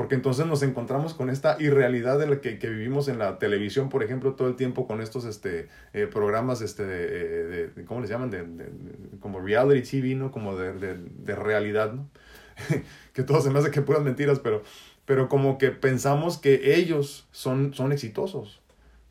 [0.01, 4.01] porque entonces nos encontramos con esta irrealidad de la que, vivimos en la televisión, por
[4.01, 8.31] ejemplo, todo el tiempo con estos este, eh, programas, este, de, de, ¿cómo les llaman?
[8.31, 8.43] De,
[9.19, 10.31] como reality TV, ¿no?
[10.31, 12.09] Como de, realidad, ¿no?
[13.13, 14.63] que todo se me hace que puedan mentiras, pero,
[15.05, 18.60] pero como que pensamos que ellos son, son exitosos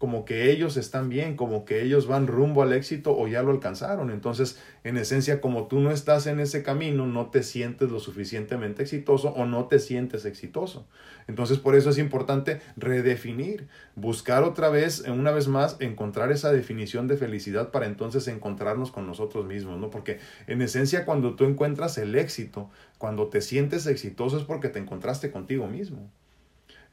[0.01, 3.51] como que ellos están bien, como que ellos van rumbo al éxito o ya lo
[3.51, 4.11] alcanzaron.
[4.11, 8.83] Entonces, en esencia, como tú no estás en ese camino, no te sientes lo suficientemente
[8.83, 10.87] exitoso o no te sientes exitoso.
[11.29, 17.07] Entonces, por eso es importante redefinir, buscar otra vez, una vez más, encontrar esa definición
[17.07, 19.91] de felicidad para entonces encontrarnos con nosotros mismos, ¿no?
[19.91, 24.79] Porque en esencia, cuando tú encuentras el éxito, cuando te sientes exitoso es porque te
[24.79, 26.11] encontraste contigo mismo.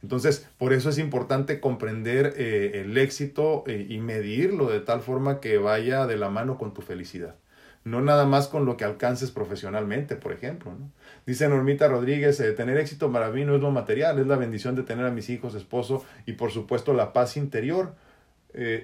[0.04, 5.40] Entonces, por eso es importante comprender eh, el éxito eh, y medirlo de tal forma
[5.40, 7.36] que vaya de la mano con tu felicidad.
[7.84, 10.72] No nada más con lo que alcances profesionalmente, por ejemplo.
[10.78, 10.92] ¿no?
[11.26, 14.76] Dice Normita Rodríguez, eh, tener éxito para mí no es lo material, es la bendición
[14.76, 17.96] de tener a mis hijos, esposo y por supuesto la paz interior.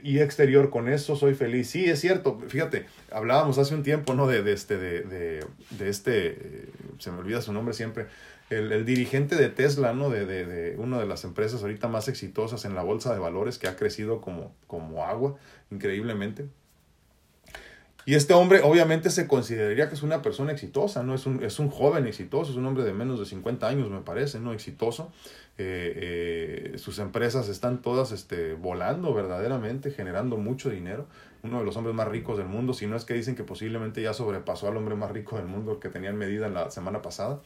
[0.03, 1.69] y exterior con eso soy feliz.
[1.69, 2.39] Sí, es cierto.
[2.47, 4.27] Fíjate, hablábamos hace un tiempo, ¿no?
[4.27, 6.67] De, de este, de, de, de este,
[6.99, 8.05] se me olvida su nombre siempre,
[8.57, 10.09] el, dirigente de Tesla, ¿no?
[10.09, 13.57] De, de, de, una de las empresas ahorita más exitosas en la bolsa de valores
[13.57, 15.35] que ha crecido como, como agua,
[15.71, 16.47] increíblemente.
[18.05, 21.15] Y este hombre obviamente se consideraría que es una persona exitosa, ¿no?
[21.15, 24.01] Es un, es un joven exitoso, es un hombre de menos de 50 años, me
[24.01, 24.51] parece, ¿no?
[24.51, 25.11] Exitoso.
[25.57, 31.07] Eh, eh, sus empresas están todas este, volando verdaderamente, generando mucho dinero.
[31.43, 34.01] Uno de los hombres más ricos del mundo, si no es que dicen que posiblemente
[34.01, 37.41] ya sobrepasó al hombre más rico del mundo que medida en la semana pasada.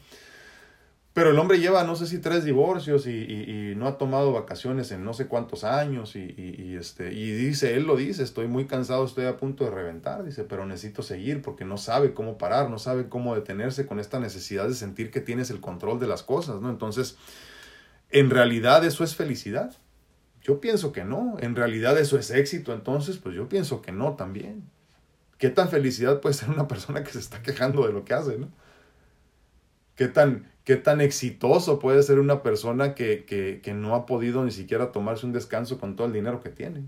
[1.14, 4.32] Pero el hombre lleva, no sé si tres divorcios y, y, y no ha tomado
[4.32, 8.46] vacaciones en no sé cuántos años y, y, este, y dice, él lo dice, estoy
[8.46, 12.38] muy cansado, estoy a punto de reventar, dice, pero necesito seguir porque no sabe cómo
[12.38, 16.06] parar, no sabe cómo detenerse con esta necesidad de sentir que tienes el control de
[16.06, 16.70] las cosas, ¿no?
[16.70, 17.16] Entonces,
[18.10, 19.74] ¿en realidad eso es felicidad?
[20.42, 24.14] Yo pienso que no, en realidad eso es éxito, entonces, pues yo pienso que no
[24.14, 24.70] también.
[25.38, 28.38] ¿Qué tan felicidad puede ser una persona que se está quejando de lo que hace,
[28.38, 28.48] ¿no?
[29.94, 34.44] ¿Qué tan, qué tan exitoso puede ser una persona que, que, que, no ha podido
[34.44, 36.84] ni siquiera tomarse un descanso con todo el dinero que tiene.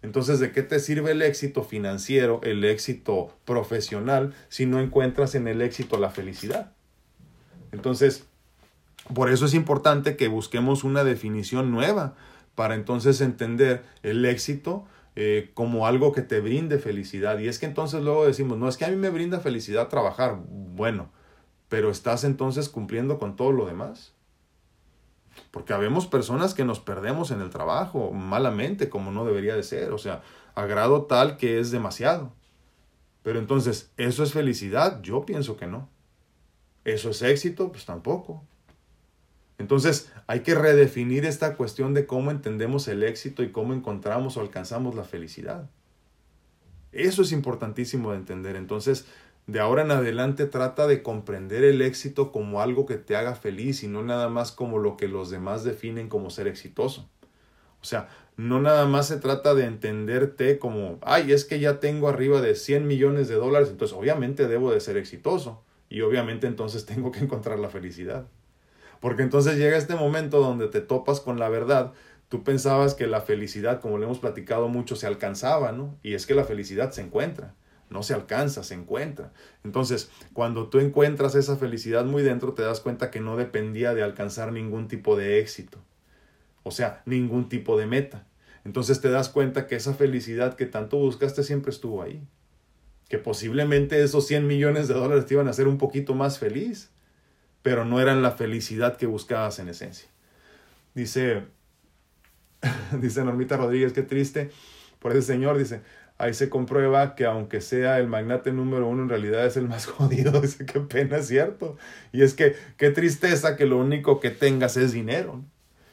[0.00, 5.48] Entonces, ¿de qué te sirve el éxito financiero, el éxito profesional, si no encuentras en
[5.48, 6.70] el éxito la felicidad?
[7.72, 8.26] Entonces,
[9.12, 12.14] por eso es importante que busquemos una definición nueva
[12.54, 14.84] para entonces entender el éxito
[15.16, 17.40] eh, como algo que te brinde felicidad.
[17.40, 20.38] Y es que entonces luego decimos, no, es que a mí me brinda felicidad trabajar.
[20.46, 21.10] Bueno,
[21.68, 24.12] pero estás entonces cumpliendo con todo lo demás.
[25.50, 29.92] Porque habemos personas que nos perdemos en el trabajo malamente, como no debería de ser,
[29.92, 30.22] o sea,
[30.54, 32.32] a grado tal que es demasiado.
[33.22, 35.00] Pero entonces, ¿eso es felicidad?
[35.02, 35.88] Yo pienso que no.
[36.84, 37.70] ¿Eso es éxito?
[37.70, 38.42] Pues tampoco.
[39.58, 44.40] Entonces, hay que redefinir esta cuestión de cómo entendemos el éxito y cómo encontramos o
[44.40, 45.68] alcanzamos la felicidad.
[46.92, 48.56] Eso es importantísimo de entender.
[48.56, 49.06] Entonces,
[49.48, 53.82] de ahora en adelante trata de comprender el éxito como algo que te haga feliz
[53.82, 57.08] y no nada más como lo que los demás definen como ser exitoso.
[57.80, 62.10] O sea, no nada más se trata de entenderte como, ay, es que ya tengo
[62.10, 66.84] arriba de 100 millones de dólares, entonces obviamente debo de ser exitoso y obviamente entonces
[66.86, 68.26] tengo que encontrar la felicidad.
[69.00, 71.94] Porque entonces llega este momento donde te topas con la verdad.
[72.28, 75.96] Tú pensabas que la felicidad, como le hemos platicado mucho, se alcanzaba, ¿no?
[76.02, 77.54] Y es que la felicidad se encuentra
[77.90, 79.32] no se alcanza, se encuentra.
[79.64, 84.02] Entonces, cuando tú encuentras esa felicidad muy dentro, te das cuenta que no dependía de
[84.02, 85.78] alcanzar ningún tipo de éxito,
[86.62, 88.26] o sea, ningún tipo de meta.
[88.64, 92.22] Entonces te das cuenta que esa felicidad que tanto buscaste siempre estuvo ahí.
[93.08, 96.90] Que posiblemente esos 100 millones de dólares te iban a hacer un poquito más feliz,
[97.62, 100.08] pero no eran la felicidad que buscabas en esencia.
[100.94, 101.44] Dice,
[103.00, 104.50] dice Normita Rodríguez, qué triste
[104.98, 105.80] por ese señor, dice,
[106.18, 109.86] ahí se comprueba que aunque sea el magnate número uno, en realidad es el más
[109.86, 110.40] jodido.
[110.40, 111.76] Dice, qué pena, es cierto.
[112.12, 115.42] Y es que qué tristeza que lo único que tengas es dinero.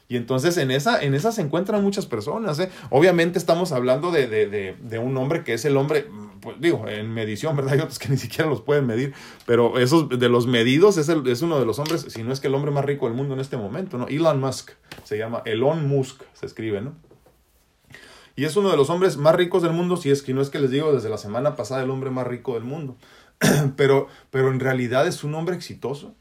[0.08, 2.58] Y entonces en esa, en esa se encuentran muchas personas.
[2.60, 2.70] ¿eh?
[2.90, 6.06] Obviamente estamos hablando de, de, de, de, un hombre que es el hombre,
[6.40, 7.74] pues digo, en medición, ¿verdad?
[7.74, 9.14] Hay otros que ni siquiera los pueden medir,
[9.46, 12.38] pero esos de los medidos es, el, es uno de los hombres, si no es
[12.38, 14.06] que el hombre más rico del mundo en este momento, ¿no?
[14.06, 14.70] Elon Musk
[15.02, 16.94] se llama, Elon Musk se escribe, ¿no?
[18.36, 20.50] Y es uno de los hombres más ricos del mundo, si es que no es
[20.50, 22.96] que les digo desde la semana pasada el hombre más rico del mundo.
[23.76, 26.14] pero, pero en realidad es un hombre exitoso.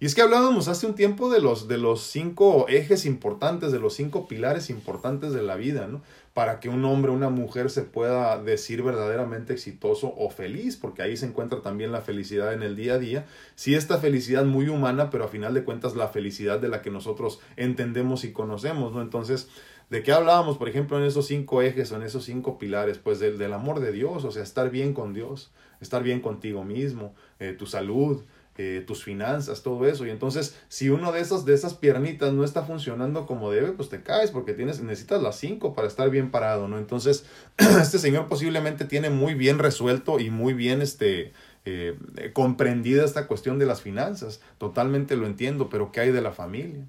[0.00, 3.80] Y es que hablábamos hace un tiempo de los, de los cinco ejes importantes, de
[3.80, 6.02] los cinco pilares importantes de la vida, ¿no?
[6.34, 11.16] Para que un hombre una mujer se pueda decir verdaderamente exitoso o feliz, porque ahí
[11.16, 13.26] se encuentra también la felicidad en el día a día.
[13.56, 16.90] Sí, esta felicidad muy humana, pero a final de cuentas la felicidad de la que
[16.90, 19.02] nosotros entendemos y conocemos, ¿no?
[19.02, 19.48] Entonces,
[19.90, 22.98] ¿de qué hablábamos, por ejemplo, en esos cinco ejes o en esos cinco pilares?
[22.98, 26.64] Pues del, del amor de Dios, o sea, estar bien con Dios, estar bien contigo
[26.64, 28.22] mismo, eh, tu salud,
[28.60, 30.04] eh, tus finanzas, todo eso.
[30.04, 33.88] Y entonces, si uno de esas, de esas piernitas no está funcionando como debe, pues
[33.88, 36.76] te caes porque tienes, necesitas las cinco para estar bien parado, ¿no?
[36.76, 37.24] Entonces,
[37.56, 41.32] este señor posiblemente tiene muy bien resuelto y muy bien este,
[41.66, 41.96] eh,
[42.32, 44.40] comprendida esta cuestión de las finanzas.
[44.58, 46.84] Totalmente lo entiendo, pero ¿qué hay de la familia?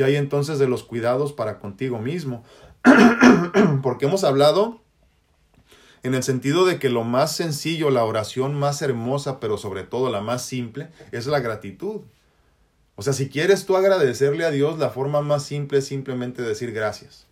[0.00, 2.42] ¿Qué hay entonces de los cuidados para contigo mismo?
[3.82, 4.80] porque hemos hablado
[6.02, 10.10] en el sentido de que lo más sencillo, la oración más hermosa, pero sobre todo
[10.10, 12.00] la más simple, es la gratitud.
[12.96, 16.72] O sea, si quieres tú agradecerle a Dios, la forma más simple es simplemente decir
[16.72, 17.26] gracias.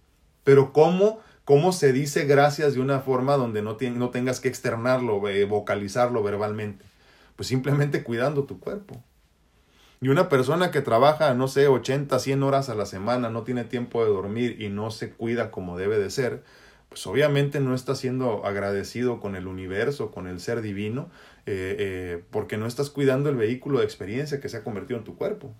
[0.44, 5.26] Pero ¿cómo, cómo se dice gracias de una forma donde no, no tengas que externarlo,
[5.26, 6.84] eh, vocalizarlo verbalmente?
[7.34, 9.02] Pues simplemente cuidando tu cuerpo.
[10.00, 13.64] Y una persona que trabaja, no sé, 80, 100 horas a la semana, no tiene
[13.64, 16.44] tiempo de dormir y no se cuida como debe de ser,
[16.88, 21.10] pues obviamente no estás siendo agradecido con el universo, con el ser divino,
[21.46, 25.04] eh, eh, porque no estás cuidando el vehículo de experiencia que se ha convertido en
[25.04, 25.52] tu cuerpo.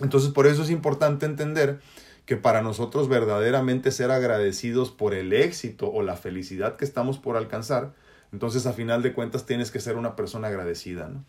[0.00, 1.80] Entonces por eso es importante entender
[2.26, 7.36] que para nosotros verdaderamente ser agradecidos por el éxito o la felicidad que estamos por
[7.36, 7.94] alcanzar,
[8.32, 11.24] entonces a final de cuentas tienes que ser una persona agradecida, ¿no?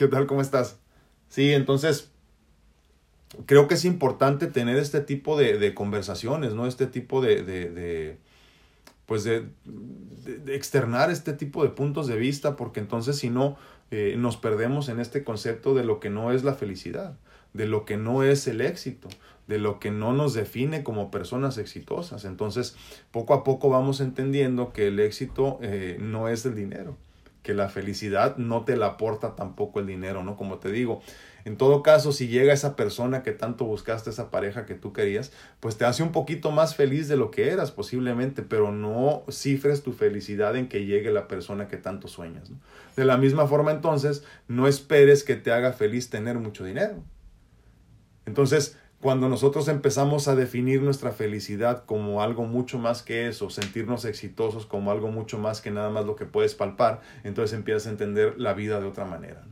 [0.00, 0.26] ¿Qué tal?
[0.26, 0.78] ¿Cómo estás?
[1.28, 2.10] Sí, entonces
[3.44, 6.66] creo que es importante tener este tipo de, conversaciones, ¿no?
[6.66, 8.16] Este tipo de
[9.04, 9.44] pues de,
[10.46, 13.58] externar este tipo de puntos de vista, porque entonces si no,
[13.90, 17.18] eh, nos perdemos en este concepto de lo que no es la felicidad,
[17.52, 19.10] de lo que no es el éxito,
[19.48, 22.24] de lo que no nos define como personas exitosas.
[22.24, 22.74] Entonces,
[23.10, 26.96] poco a poco vamos entendiendo que el éxito eh, no es el dinero,
[27.42, 30.36] que la felicidad no te la aporta tampoco el dinero, ¿no?
[30.36, 31.00] Como te digo,
[31.44, 35.32] en todo caso, si llega esa persona que tanto buscaste, esa pareja que tú querías,
[35.60, 39.82] pues te hace un poquito más feliz de lo que eras posiblemente, pero no cifres
[39.82, 42.50] tu felicidad en que llegue la persona que tanto sueñas.
[42.96, 47.02] De la misma forma, entonces, no esperes que te haga feliz tener mucho dinero.
[48.26, 54.04] Entonces, cuando nosotros empezamos a definir nuestra felicidad como algo mucho más que eso, sentirnos
[54.04, 57.90] exitosos como algo mucho más que nada más lo que puedes palpar, entonces empiezas a
[57.90, 59.42] entender la vida de otra manera.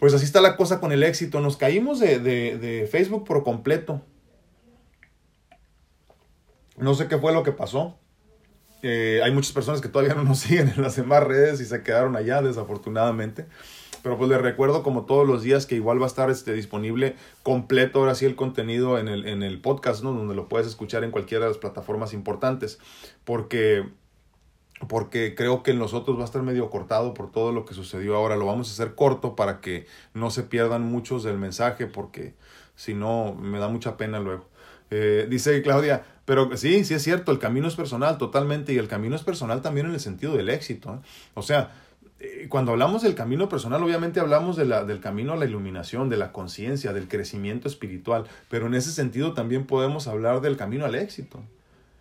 [0.00, 1.40] Pues así está la cosa con el éxito.
[1.40, 4.00] Nos caímos de, Facebook por completo.
[6.78, 7.98] No sé qué fue lo que pasó.
[8.82, 11.82] Eh, hay muchas personas que todavía no nos siguen en las demás redes y se
[11.82, 13.46] quedaron allá, desafortunadamente.
[14.02, 17.16] Pero pues les recuerdo como todos los días que igual va a estar este, disponible
[17.42, 20.12] completo ahora sí el contenido en el, en el podcast, ¿no?
[20.12, 22.78] Donde lo puedes escuchar en cualquiera de las plataformas importantes.
[23.24, 23.84] Porque
[24.88, 28.16] porque creo que en nosotros va a estar medio cortado por todo lo que sucedió
[28.16, 28.36] ahora.
[28.36, 32.34] Lo vamos a hacer corto para que no se pierdan muchos del mensaje, porque
[32.76, 34.48] si no, me da mucha pena luego.
[34.90, 38.88] Eh, dice Claudia, pero sí, sí es cierto, el camino es personal totalmente y el
[38.88, 40.94] camino es personal también en el sentido del éxito.
[40.94, 41.08] ¿eh?
[41.34, 41.72] O sea,
[42.50, 46.18] cuando hablamos del camino personal, obviamente hablamos de la, del camino a la iluminación, de
[46.18, 50.96] la conciencia, del crecimiento espiritual, pero en ese sentido también podemos hablar del camino al
[50.96, 51.40] éxito.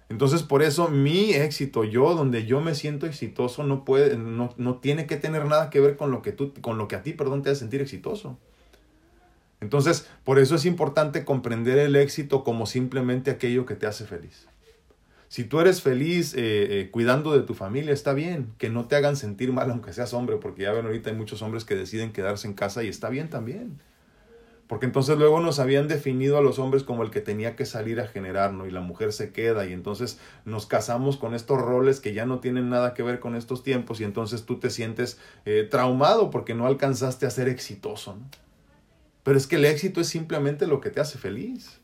[0.10, 4.78] Entonces, por eso mi éxito, yo, donde yo me siento exitoso, no puede, no, no
[4.78, 7.14] tiene que tener nada que ver con lo que tú, con lo que a ti,
[7.14, 8.38] perdón, te hace sentir exitoso.
[9.62, 14.49] Entonces, por eso es importante comprender el éxito como simplemente aquello que te hace feliz.
[15.30, 16.40] Si tú eres feliz eh,
[16.82, 20.14] eh, cuidando de tu familia, está bien, que no te hagan sentir mal aunque seas
[20.16, 23.10] hombre, porque ya ven ahorita hay muchos hombres que deciden quedarse en casa y está
[23.10, 23.80] bien también.
[24.66, 28.00] Porque entonces luego nos habían definido a los hombres como el que tenía que salir
[28.00, 28.66] a generar, ¿no?
[28.66, 32.40] Y la mujer se queda y entonces nos casamos con estos roles que ya no
[32.40, 36.56] tienen nada que ver con estos tiempos y entonces tú te sientes eh, traumado porque
[36.56, 38.26] no alcanzaste a ser exitoso, ¿no?
[39.24, 41.80] Pero es que el éxito es simplemente lo que te hace feliz.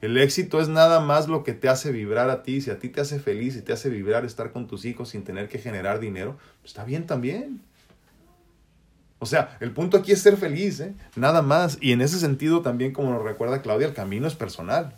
[0.00, 2.60] El éxito es nada más lo que te hace vibrar a ti.
[2.60, 5.24] Si a ti te hace feliz y te hace vibrar estar con tus hijos sin
[5.24, 7.60] tener que generar dinero, pues está bien también.
[9.18, 10.94] O sea, el punto aquí es ser feliz, ¿eh?
[11.14, 11.76] nada más.
[11.82, 14.94] Y en ese sentido también, como nos recuerda Claudia, el camino es personal.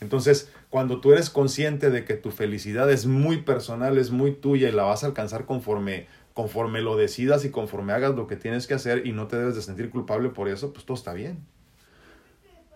[0.00, 4.70] Entonces, cuando tú eres consciente de que tu felicidad es muy personal, es muy tuya
[4.70, 8.66] y la vas a alcanzar conforme, conforme lo decidas y conforme hagas lo que tienes
[8.66, 11.44] que hacer y no te debes de sentir culpable por eso, pues todo está bien.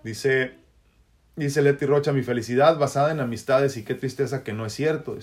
[0.03, 0.53] Dice
[1.37, 5.18] Dice Leti Rocha, mi felicidad basada en amistades y qué tristeza que no es cierto.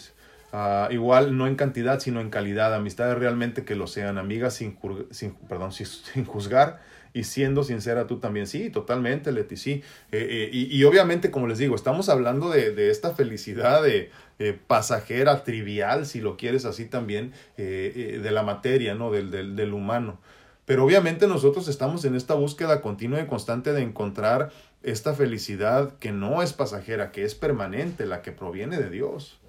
[0.52, 2.76] Ah, igual no en cantidad, sino en calidad.
[2.76, 4.18] Amistades realmente que lo sean.
[4.18, 4.78] Amigas sin,
[5.12, 6.82] sin, perdón, sin, juzgar
[7.14, 8.46] y siendo sincera tú también.
[8.46, 9.84] Sí, totalmente, Leti, sí.
[10.12, 15.46] Eh, eh, y, obviamente, como les digo, estamos hablando de, esta felicidad de, eh, pasajera,
[15.46, 19.12] trivial, si lo quieres así también, de la materia, ¿no?
[19.12, 20.20] Del, del, del humano.
[20.66, 24.52] Pero obviamente nosotros estamos en esta búsqueda continua y constante de encontrar
[24.84, 29.40] esta felicidad que no es pasajera, que es permanente, la que proviene de Dios.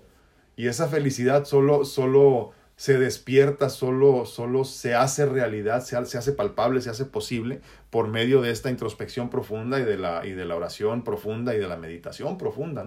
[0.57, 6.33] Y esa felicidad solo, solo se despierta, solo, solo se hace realidad, se, se, hace
[6.33, 7.61] palpable, se hace posible
[7.91, 11.59] por medio de esta introspección profunda y de la, y de la oración profunda y
[11.59, 12.87] de la meditación profunda.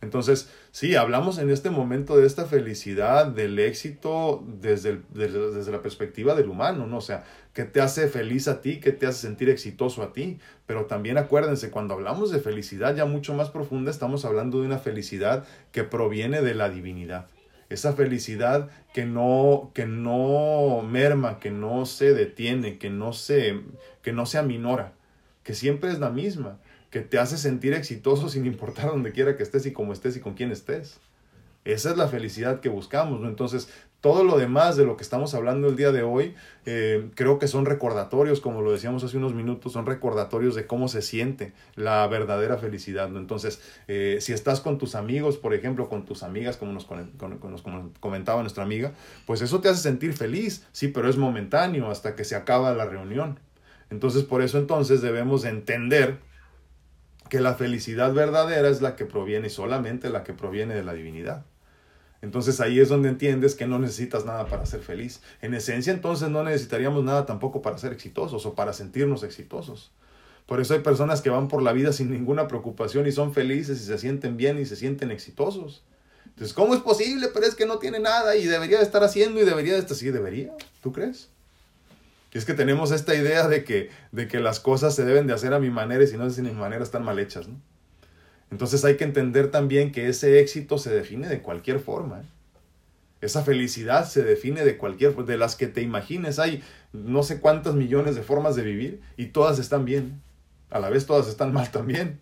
[0.00, 6.34] Entonces, sí, hablamos en este momento de esta felicidad, del éxito desde, desde, la perspectiva
[6.34, 6.98] del humano, ¿no?
[6.98, 7.24] O sea,
[7.54, 8.80] ¿qué te hace feliz a ti?
[8.80, 10.38] ¿Qué te hace sentir exitoso a ti?
[10.66, 14.78] Pero también acuérdense, cuando hablamos de felicidad ya mucho más profunda, estamos hablando de una
[14.78, 17.28] felicidad que proviene de la divinidad
[17.68, 23.60] esa felicidad que no, que no merma, que no se detiene, que no se,
[24.02, 24.92] que no se aminora,
[25.42, 26.58] que siempre es la misma,
[26.90, 30.20] que te hace sentir exitoso sin importar donde quiera que estés y cómo estés y
[30.20, 31.00] con quién estés.
[31.64, 33.26] Esa es la felicidad que buscamos.
[33.26, 33.70] Entonces,
[34.04, 36.34] todo lo demás de lo que estamos hablando el día de hoy,
[36.66, 40.88] eh, creo que son recordatorios, como lo decíamos hace unos minutos, son recordatorios de cómo
[40.88, 43.08] se siente la verdadera felicidad.
[43.16, 46.84] Entonces, eh, si estás con tus amigos, por ejemplo, con tus amigas, como nos
[47.98, 48.92] comentaba nuestra amiga,
[49.24, 52.84] pues eso te hace sentir feliz, sí, pero es momentáneo hasta que se acaba la
[52.84, 53.40] reunión.
[53.88, 56.18] Entonces, por eso entonces debemos entender
[57.30, 61.46] que la felicidad verdadera es la que proviene solamente la que proviene de la divinidad.
[62.24, 65.20] Entonces ahí es donde entiendes que no necesitas nada para ser feliz.
[65.42, 69.92] En esencia entonces no necesitaríamos nada tampoco para ser exitosos o para sentirnos exitosos.
[70.46, 73.78] Por eso hay personas que van por la vida sin ninguna preocupación y son felices
[73.78, 75.84] y se sienten bien y se sienten exitosos.
[76.24, 77.28] Entonces, ¿cómo es posible?
[77.32, 79.94] Pero es que no tiene nada y debería de estar haciendo y debería de estar...
[79.94, 80.54] Sí, debería.
[80.82, 81.28] ¿Tú crees?
[82.32, 85.34] Y es que tenemos esta idea de que, de que las cosas se deben de
[85.34, 87.60] hacer a mi manera y si no es a mi manera están mal hechas, ¿no?
[88.50, 92.20] Entonces hay que entender también que ese éxito se define de cualquier forma.
[92.20, 92.24] ¿eh?
[93.20, 96.38] Esa felicidad se define de cualquier de las que te imagines.
[96.38, 100.20] Hay no sé cuántas millones de formas de vivir y todas están bien.
[100.70, 102.20] A la vez todas están mal también.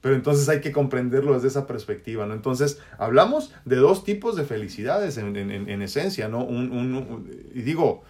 [0.00, 2.34] Pero entonces hay que comprenderlo desde esa perspectiva, ¿no?
[2.34, 6.44] Entonces, hablamos de dos tipos de felicidades en, en, esencia, ¿no?
[6.44, 8.04] un, y digo,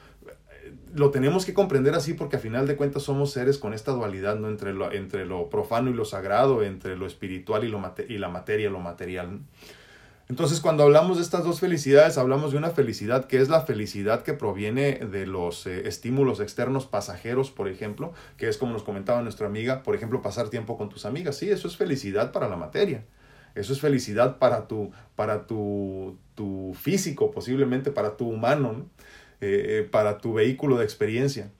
[0.95, 4.37] lo tenemos que comprender así porque a final de cuentas somos seres con esta dualidad,
[4.37, 4.49] ¿no?
[4.49, 8.29] Entre lo, entre lo profano y lo sagrado, entre lo espiritual y, lo y la
[8.29, 9.41] materia, lo material.
[10.29, 14.23] Entonces, cuando hablamos de estas dos felicidades, hablamos de una felicidad que es la felicidad
[14.23, 19.21] que proviene de los eh, estímulos externos pasajeros, por ejemplo, que es como nos comentaba
[19.21, 21.37] nuestra amiga, por ejemplo, pasar tiempo con tus amigas.
[21.37, 23.05] Sí, eso es felicidad para la materia.
[23.55, 28.73] Eso es felicidad para tu, para tu, tu físico, posiblemente para tu humano.
[28.73, 28.87] ¿no?
[29.41, 31.51] Eh, eh, para tu vehículo de experiencia.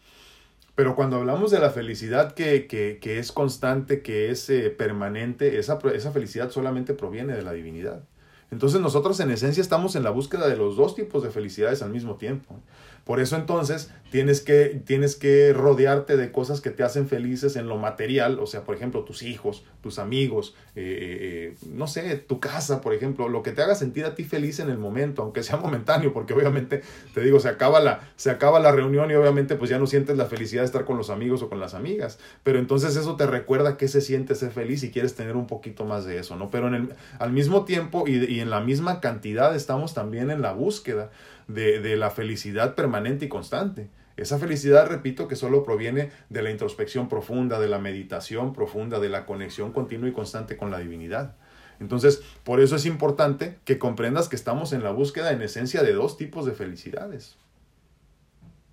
[0.75, 5.79] Pero cuando hablamos de la felicidad que, que, es constante, que es eh, permanente, esa,
[5.95, 8.03] esa felicidad solamente proviene de la divinidad.
[8.51, 11.91] Entonces nosotros en esencia estamos en la búsqueda de los dos tipos de felicidades al
[11.91, 12.61] mismo tiempo.
[13.05, 17.67] Por eso entonces tienes que, tienes que rodearte de cosas que te hacen felices en
[17.67, 22.17] lo material, o sea, por ejemplo, tus hijos, tus amigos, eh, eh, eh, no sé,
[22.17, 25.23] tu casa, por ejemplo, lo que te haga sentir a ti feliz en el momento,
[25.23, 26.83] aunque sea momentáneo, porque obviamente,
[27.13, 30.17] te digo, se acaba la, se acaba la reunión y obviamente pues ya no sientes
[30.17, 33.27] la felicidad de estar con los amigos o con las amigas, pero entonces eso te
[33.27, 36.51] recuerda que se siente ser feliz y quieres tener un poquito más de eso, ¿no?
[36.51, 36.89] Pero en el,
[37.19, 41.11] al mismo tiempo y, y en la misma cantidad estamos también en la búsqueda
[41.49, 43.89] de, la felicidad permanente y constante.
[44.17, 49.09] Esa felicidad, repito, que solo proviene de la introspección profunda, de la meditación profunda, de
[49.09, 51.37] la conexión continua y constante con la divinidad.
[51.81, 55.93] Entonces, por eso es importante que comprendas que estamos en la búsqueda en esencia de
[55.93, 57.37] dos tipos de felicidades.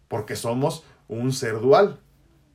[0.08, 2.00] Porque somos un ser dual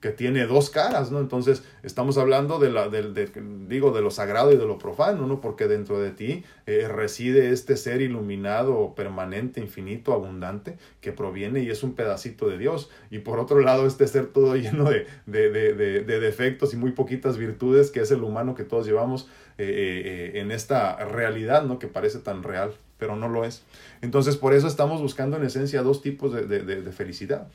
[0.06, 1.18] que tiene dos caras, ¿no?
[1.18, 3.28] Entonces, estamos hablando de, la, de,
[3.66, 5.40] digo, de lo sagrado y de lo profano, ¿no?
[5.40, 11.70] Porque dentro de ti eh, reside este ser iluminado, permanente, infinito, abundante, que proviene y
[11.70, 12.88] es un pedacito de Dios.
[13.10, 17.90] Y por otro lado, este ser todo lleno de, de defectos y muy poquitas virtudes,
[17.90, 19.28] que es el humano que todos llevamos
[19.58, 21.80] eh, eh, en esta realidad, ¿no?
[21.80, 23.64] Que parece tan real, pero no lo es.
[24.02, 27.48] Entonces, por eso estamos buscando en esencia dos tipos de felicidad.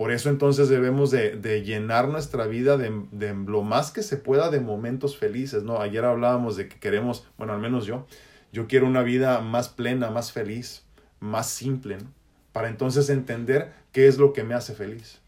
[0.00, 4.58] Por eso entonces debemos de, llenar nuestra vida de, lo más que se pueda de
[4.58, 5.82] momentos felices, ¿no?
[5.82, 8.06] Ayer hablábamos de que queremos, bueno, al menos yo,
[8.50, 10.86] yo quiero una vida más plena, más feliz,
[11.18, 12.10] más simple, ¿no?
[12.52, 15.20] Para entonces entender qué es lo que me hace feliz.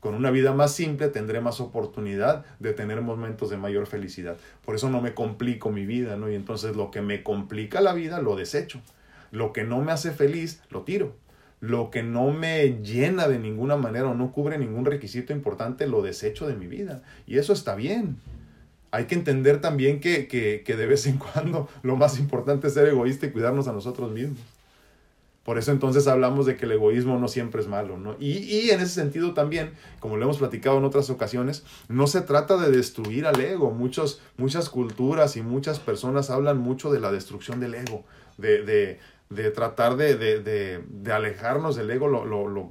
[0.00, 4.38] Con una vida más simple tendré más oportunidad de tener momentos de mayor felicidad.
[4.64, 6.30] Por eso no me complico mi vida, ¿no?
[6.30, 8.80] Y entonces lo que me complica la vida lo desecho.
[9.32, 11.14] Lo que no me hace feliz lo tiro.
[11.66, 16.02] Lo que no me llena de ninguna manera o no cubre ningún requisito importante lo
[16.02, 17.02] desecho de mi vida.
[17.26, 18.18] Y eso está bien.
[18.90, 22.74] Hay que entender también que, que, que de vez en cuando lo más importante es
[22.74, 24.38] ser egoísta y cuidarnos a nosotros mismos.
[25.42, 28.16] Por eso entonces hablamos de que el egoísmo no siempre es malo, ¿no?
[28.18, 32.22] Y, y, en ese sentido también, como lo hemos platicado en otras ocasiones, no se
[32.22, 33.70] trata de destruir al ego.
[33.70, 38.04] Muchos, muchas culturas y muchas personas hablan mucho de la destrucción del ego,
[38.38, 39.00] de, de,
[39.30, 42.70] de tratar de, de, alejarnos del ego lo, lo, lo,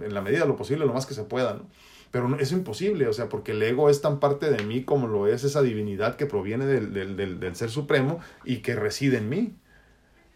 [0.00, 1.68] en la medida de lo posible, lo más que se pueda, ¿no?
[2.10, 5.26] Pero es imposible, o sea, porque el ego es tan parte de mí como lo
[5.26, 9.56] es esa divinidad que proviene del, del, del, Ser Supremo y que reside en mí.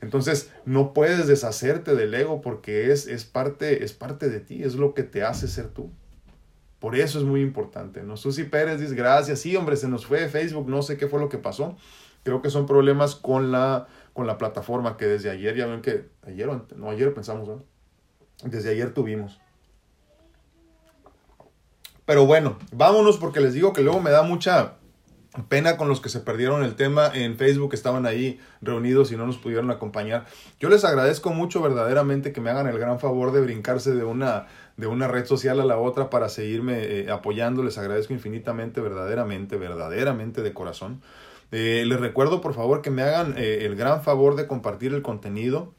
[0.03, 4.75] Entonces, no puedes deshacerte del ego porque es, es, parte, es parte de ti, es
[4.75, 5.91] lo que te hace ser tú.
[6.79, 8.17] Por eso es muy importante, ¿no?
[8.17, 11.29] Susi Pérez dice, gracias, sí, hombre, se nos fue Facebook, no sé qué fue lo
[11.31, 11.77] que pasó.
[12.25, 16.09] Creo que son problemas con la, con la plataforma que desde ayer, ya ven que,
[16.27, 17.49] ayer no, ayer pensamos.
[18.45, 19.41] Desde ayer tuvimos.
[22.05, 24.75] Pero bueno, vámonos porque les digo que luego me da mucha,
[25.49, 29.27] Pena con los que se perdieron el tema en Facebook, estaban ahí reunidos y no
[29.27, 30.27] nos pudieron acompañar.
[30.61, 34.49] Yo les agradezco mucho verdaderamente que me hagan el gran favor de brincarse de una,
[34.77, 37.63] de una red social a la otra para seguirme eh, apoyando.
[37.63, 41.01] Les agradezco infinitamente, verdaderamente, verdaderamente de corazón.
[41.53, 45.03] Eh, les recuerdo por favor que me hagan eh, el gran favor de compartir el
[45.03, 45.75] contenido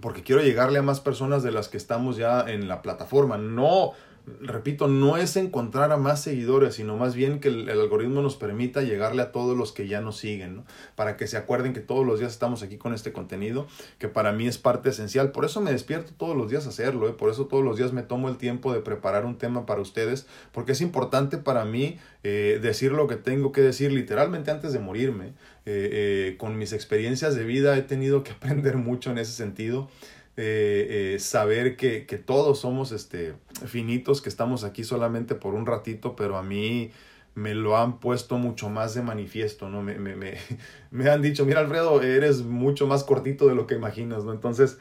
[0.00, 3.38] porque quiero llegarle a más personas de las que estamos ya en la plataforma.
[3.38, 3.92] No
[4.40, 8.82] repito, no es encontrar a más seguidores, sino más bien que el, algoritmo nos permita
[8.82, 10.64] llegarle a todos los que ya nos siguen, ¿no?
[10.96, 13.66] Para que se acuerden que todos los días estamos aquí con este contenido,
[13.98, 15.30] que para mí es parte esencial.
[15.30, 17.12] Por eso me despierto todos los días a hacerlo, ¿eh?
[17.12, 20.26] por eso todos los días me tomo el tiempo de preparar un tema para ustedes,
[20.52, 24.78] porque es importante para mí eh, decir lo que tengo que decir literalmente antes de
[24.78, 25.32] morirme.
[25.66, 29.88] Eh, eh, con mis experiencias de vida he tenido que aprender mucho en ese sentido.
[30.36, 33.34] Eh, eh, saber que, que, todos somos este,
[33.66, 36.90] finitos, que estamos aquí solamente por un ratito, pero a mí
[37.36, 39.80] me lo han puesto mucho más de manifiesto, ¿no?
[39.80, 40.34] Me, me, me,
[40.90, 44.32] me han dicho, mira Alfredo, eres mucho más cortito de lo que imaginas, ¿no?
[44.32, 44.78] Entonces,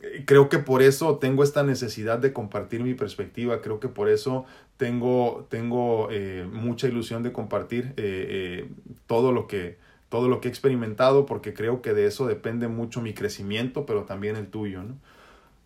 [0.00, 4.08] eh, creo que por eso tengo esta necesidad de compartir mi perspectiva, creo que por
[4.08, 4.44] eso
[4.76, 6.10] tengo, tengo
[6.52, 7.94] mucha ilusión de compartir
[9.08, 9.78] todo lo que
[10.08, 14.04] todo lo que he experimentado porque creo que de eso depende mucho mi crecimiento, pero
[14.04, 14.96] también el tuyo, ¿no?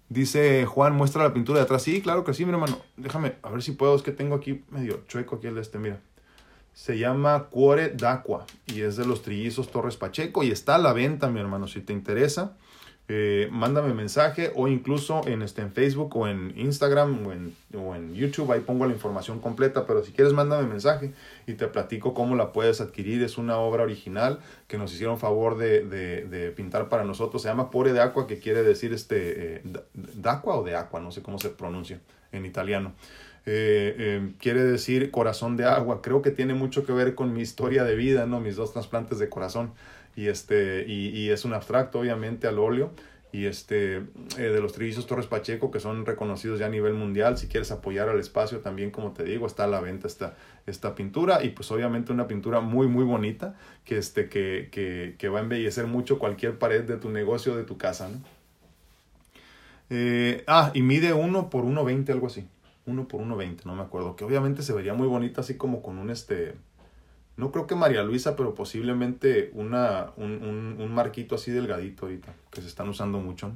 [0.09, 1.82] Dice Juan, muestra la pintura de atrás.
[1.82, 2.80] Sí, claro que sí, mi hermano.
[2.97, 6.01] Déjame, a ver si puedo, es que tengo aquí medio chueco aquí el este, mira.
[6.74, 10.93] Se llama Cuore d'Aqua y es de los trillizos Torres Pacheco y está a la
[10.93, 12.57] venta, mi hermano, si te interesa.
[13.12, 17.96] Eh, mándame mensaje o incluso en, este, en Facebook o en Instagram o en, o
[17.96, 21.12] en YouTube, ahí pongo la información completa, pero si quieres mándame mensaje
[21.48, 23.24] y te platico cómo la puedes adquirir.
[23.24, 24.38] Es una obra original
[24.68, 27.42] que nos hicieron favor de, de, de pintar para nosotros.
[27.42, 29.62] Se llama Pore de Aqua, que quiere decir este, eh,
[29.94, 31.98] d'Aqua o de Aqua, no sé cómo se pronuncia
[32.30, 32.92] en italiano.
[33.46, 36.01] Eh, eh, quiere decir corazón de agua.
[36.03, 38.38] Creo que tiene mucho que ver con mi historia de vida, ¿no?
[38.38, 39.72] Mis dos trasplantes de corazón
[40.20, 42.90] y, este, y, y es un abstracto obviamente al óleo.
[43.32, 44.02] Y este eh,
[44.38, 48.08] de los trillizos Torres Pacheco que son reconocidos ya a nivel mundial si quieres apoyar
[48.08, 51.44] al espacio también como te digo está a la venta esta, esta pintura.
[51.44, 55.42] Y pues obviamente una pintura muy muy bonita que este que, que, que va a
[55.42, 58.20] embellecer mucho cualquier pared de tu negocio de tu casa ¿no?
[59.90, 62.48] eh, ah y mide 1 por 1.20 algo así.
[62.86, 64.16] 1 por 1.20 no me acuerdo.
[64.16, 66.56] Que obviamente se vería muy bonita así como con un este
[67.41, 72.34] no creo que María Luisa, pero posiblemente una, un, un, un marquito así delgadito ahorita,
[72.51, 73.53] que se están usando mucho.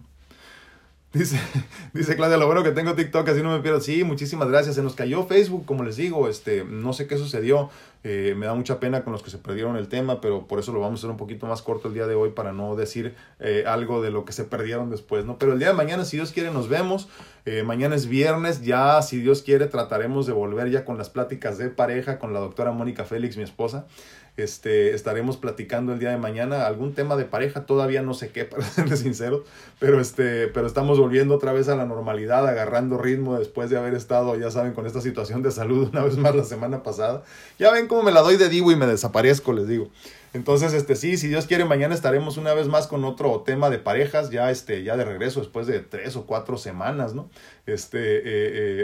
[1.14, 1.38] Dice,
[1.94, 3.80] dice Claudia, lo bueno que tengo TikTok, así no me pierdo.
[3.80, 4.74] Sí, muchísimas gracias.
[4.74, 7.70] Se nos cayó Facebook, como les digo, este, no sé qué sucedió.
[8.02, 10.72] Eh, me da mucha pena con los que se perdieron el tema, pero por eso
[10.72, 13.14] lo vamos a hacer un poquito más corto el día de hoy para no decir
[13.38, 15.38] eh, algo de lo que se perdieron después, ¿no?
[15.38, 17.08] Pero el día de mañana, si Dios quiere, nos vemos.
[17.46, 21.58] Eh, mañana es viernes, ya, si Dios quiere, trataremos de volver ya con las pláticas
[21.58, 23.86] de pareja con la doctora Mónica Félix, mi esposa.
[24.36, 28.44] Este, estaremos platicando el día de mañana algún tema de pareja, todavía no sé qué,
[28.44, 29.44] para serles sincero,
[29.78, 33.94] pero, este, pero estamos volviendo otra vez a la normalidad, agarrando ritmo después de haber
[33.94, 37.22] estado, ya saben, con esta situación de salud una vez más la semana pasada.
[37.60, 39.88] Ya ven cómo me la doy de divo y me desaparezco, les digo.
[40.34, 43.78] Entonces, este sí, si Dios quiere, mañana estaremos una vez más con otro tema de
[43.78, 47.28] parejas, ya este, ya de regreso después de tres o cuatro semanas, ¿no?
[47.66, 48.22] Este, eh,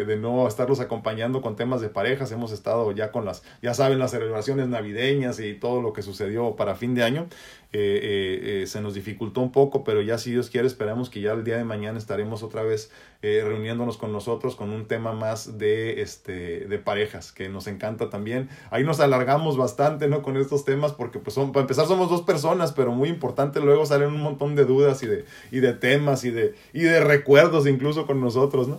[0.00, 3.74] eh, de no estarlos acompañando con temas de parejas, hemos estado ya con las, ya
[3.74, 7.26] saben, las celebraciones navideñas y todo lo que sucedió para fin de año.
[7.72, 11.44] Eh, se nos dificultó un poco, pero ya si Dios quiere, esperamos que ya el
[11.44, 12.90] día de mañana estaremos otra vez
[13.22, 18.48] reuniéndonos con nosotros con un tema más de, este, de parejas, que nos encanta también.
[18.70, 20.22] Ahí nos alargamos bastante, ¿no?
[20.22, 24.08] Con estos temas, porque pues para empezar somos dos personas, pero muy importante, luego salen
[24.08, 28.06] un montón de dudas y de, y de temas y de, y de recuerdos incluso
[28.06, 28.69] con nosotros,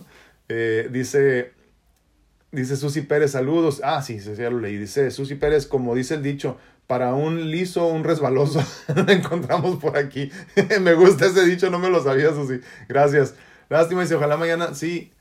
[0.48, 1.52] Eh, dice,
[2.50, 3.80] dice Susi Pérez, saludos.
[3.84, 4.76] Ah, sí, ya lo leí.
[4.76, 8.62] Dice Susi Pérez, como dice el dicho, para un liso, un resbaloso,
[8.94, 10.30] lo encontramos por aquí.
[10.80, 12.60] me gusta ese dicho, no me lo sabía, Susi.
[12.88, 13.34] Gracias.
[13.68, 15.12] Lástima, dice, ojalá mañana, sí,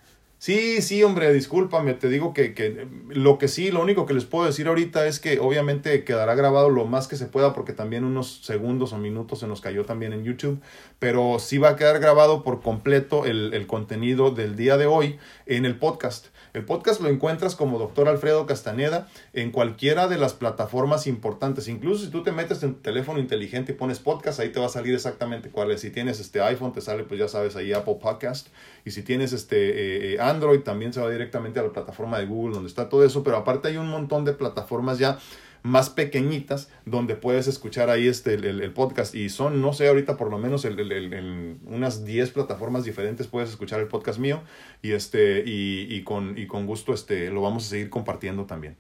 [0.42, 4.26] Sí, sí, hombre, discúlpame, te digo que, que, lo que sí, lo único que les
[4.26, 8.04] puedo decir ahorita es que obviamente quedará grabado lo más que se pueda porque también
[8.04, 10.60] unos segundos o minutos se nos cayó también en YouTube,
[10.98, 15.20] pero sí va a quedar grabado por completo el, el contenido del día de hoy
[15.46, 16.30] en el podcast.
[16.54, 21.68] El podcast lo encuentras como Doctor Alfredo Castaneda en cualquiera de las plataformas importantes.
[21.68, 24.66] Incluso si tú te metes en tu teléfono inteligente y pones podcast, ahí te va
[24.66, 25.82] a salir exactamente cuál es.
[25.82, 28.48] Si tienes este iPhone, te sale, pues ya sabes, ahí Apple Podcast.
[28.84, 32.26] Y si tienes este eh, eh, Android, también se va directamente a la plataforma de
[32.26, 33.24] Google, donde está todo eso.
[33.24, 35.20] Pero aparte hay un montón de plataformas ya
[35.64, 39.16] más pequeñitas donde puedes escuchar ahí este, el, podcast.
[39.16, 43.80] Y son, no sé, ahorita por lo menos en unas 10 plataformas diferentes puedes escuchar
[43.80, 44.42] el podcast mío
[44.82, 48.78] y, este, y, y, con, y con gusto este, lo vamos a seguir compartiendo también.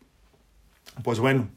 [1.04, 1.50] Pues bueno,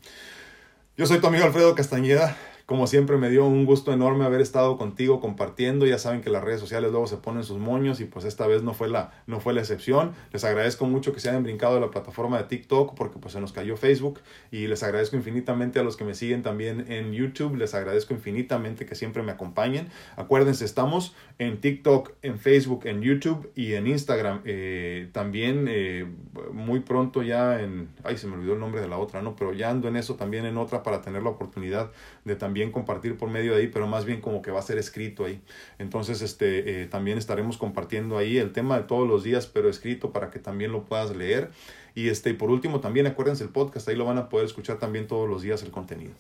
[0.97, 2.37] yo soy tu amigo Alfredo Castañeda.
[2.67, 5.85] Como siempre me dio un gusto enorme haber estado contigo compartiendo.
[5.85, 8.63] Ya saben que las redes sociales luego se ponen sus moños y pues esta vez
[8.63, 10.13] no fue la, no fue la excepción.
[10.33, 13.41] Les agradezco mucho que se hayan brincado de la plataforma de TikTok porque pues se
[13.43, 17.55] nos cayó Facebook y les agradezco infinitamente a los que me siguen también en YouTube.
[17.57, 19.89] Les agradezco infinitamente que siempre me acompañen.
[20.17, 24.41] Acuérdense, estamos en TikTok, en Facebook, en YouTube y en Instagram.
[24.47, 26.07] Eh, también eh,
[26.51, 27.91] muy pronto ya en...
[28.05, 29.37] Ay, se me olvidó el nombre de la otra, ¿no?
[29.37, 31.91] Pero ya ando en eso también en otra para tener la oportunidad
[32.25, 34.63] de también también compartir por medio de ahí, pero más bien como que va a
[34.63, 35.41] ser escrito ahí.
[35.81, 40.13] Entonces, este, eh, también estaremos compartiendo ahí el tema de todos los días, pero escrito
[40.13, 41.51] para que también lo puedas leer.
[41.97, 45.09] Y este, por último, también acuérdense el podcast, ahí lo van a poder escuchar también
[45.09, 46.13] todos los días el contenido.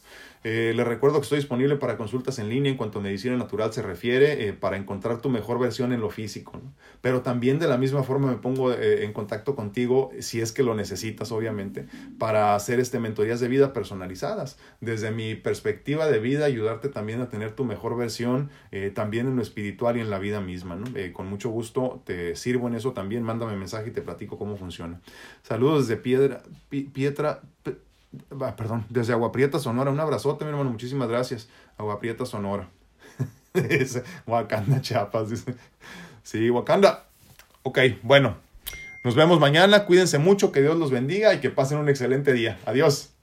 [0.46, 3.72] Eh, les recuerdo que estoy disponible para consultas en línea en cuanto a medicina natural
[3.72, 6.60] se refiere, eh, para encontrar tu mejor versión en lo físico.
[7.00, 10.62] Pero también de la misma forma me pongo eh, en contacto contigo, si es que
[10.62, 11.86] lo necesitas, obviamente,
[12.18, 14.58] para hacer este mentorías de vida personalizadas.
[14.82, 18.50] Desde mi perspectiva de vida, ayudarte también a tener tu mejor versión,
[18.94, 20.78] también en lo espiritual y en la vida misma.
[21.14, 23.22] con mucho gusto te sirvo en eso también.
[23.22, 25.00] Mándame mensaje y te platico cómo funciona.
[25.42, 27.42] Saludos desde Piedra, Pietra,
[28.56, 29.90] perdón, desde Agua Prieta, Sonora.
[29.90, 30.70] Un abrazote, mi hermano.
[30.70, 31.48] Muchísimas gracias.
[31.78, 32.68] Agua Prieta, Sonora.
[34.26, 35.44] Wakanda, Chiapas.
[36.22, 37.06] Sí, Wakanda.
[37.62, 38.36] Ok, bueno.
[39.04, 39.84] Nos vemos mañana.
[39.84, 40.52] Cuídense mucho.
[40.52, 42.58] Que Dios los bendiga y que pasen un excelente día.
[42.66, 43.13] Adiós.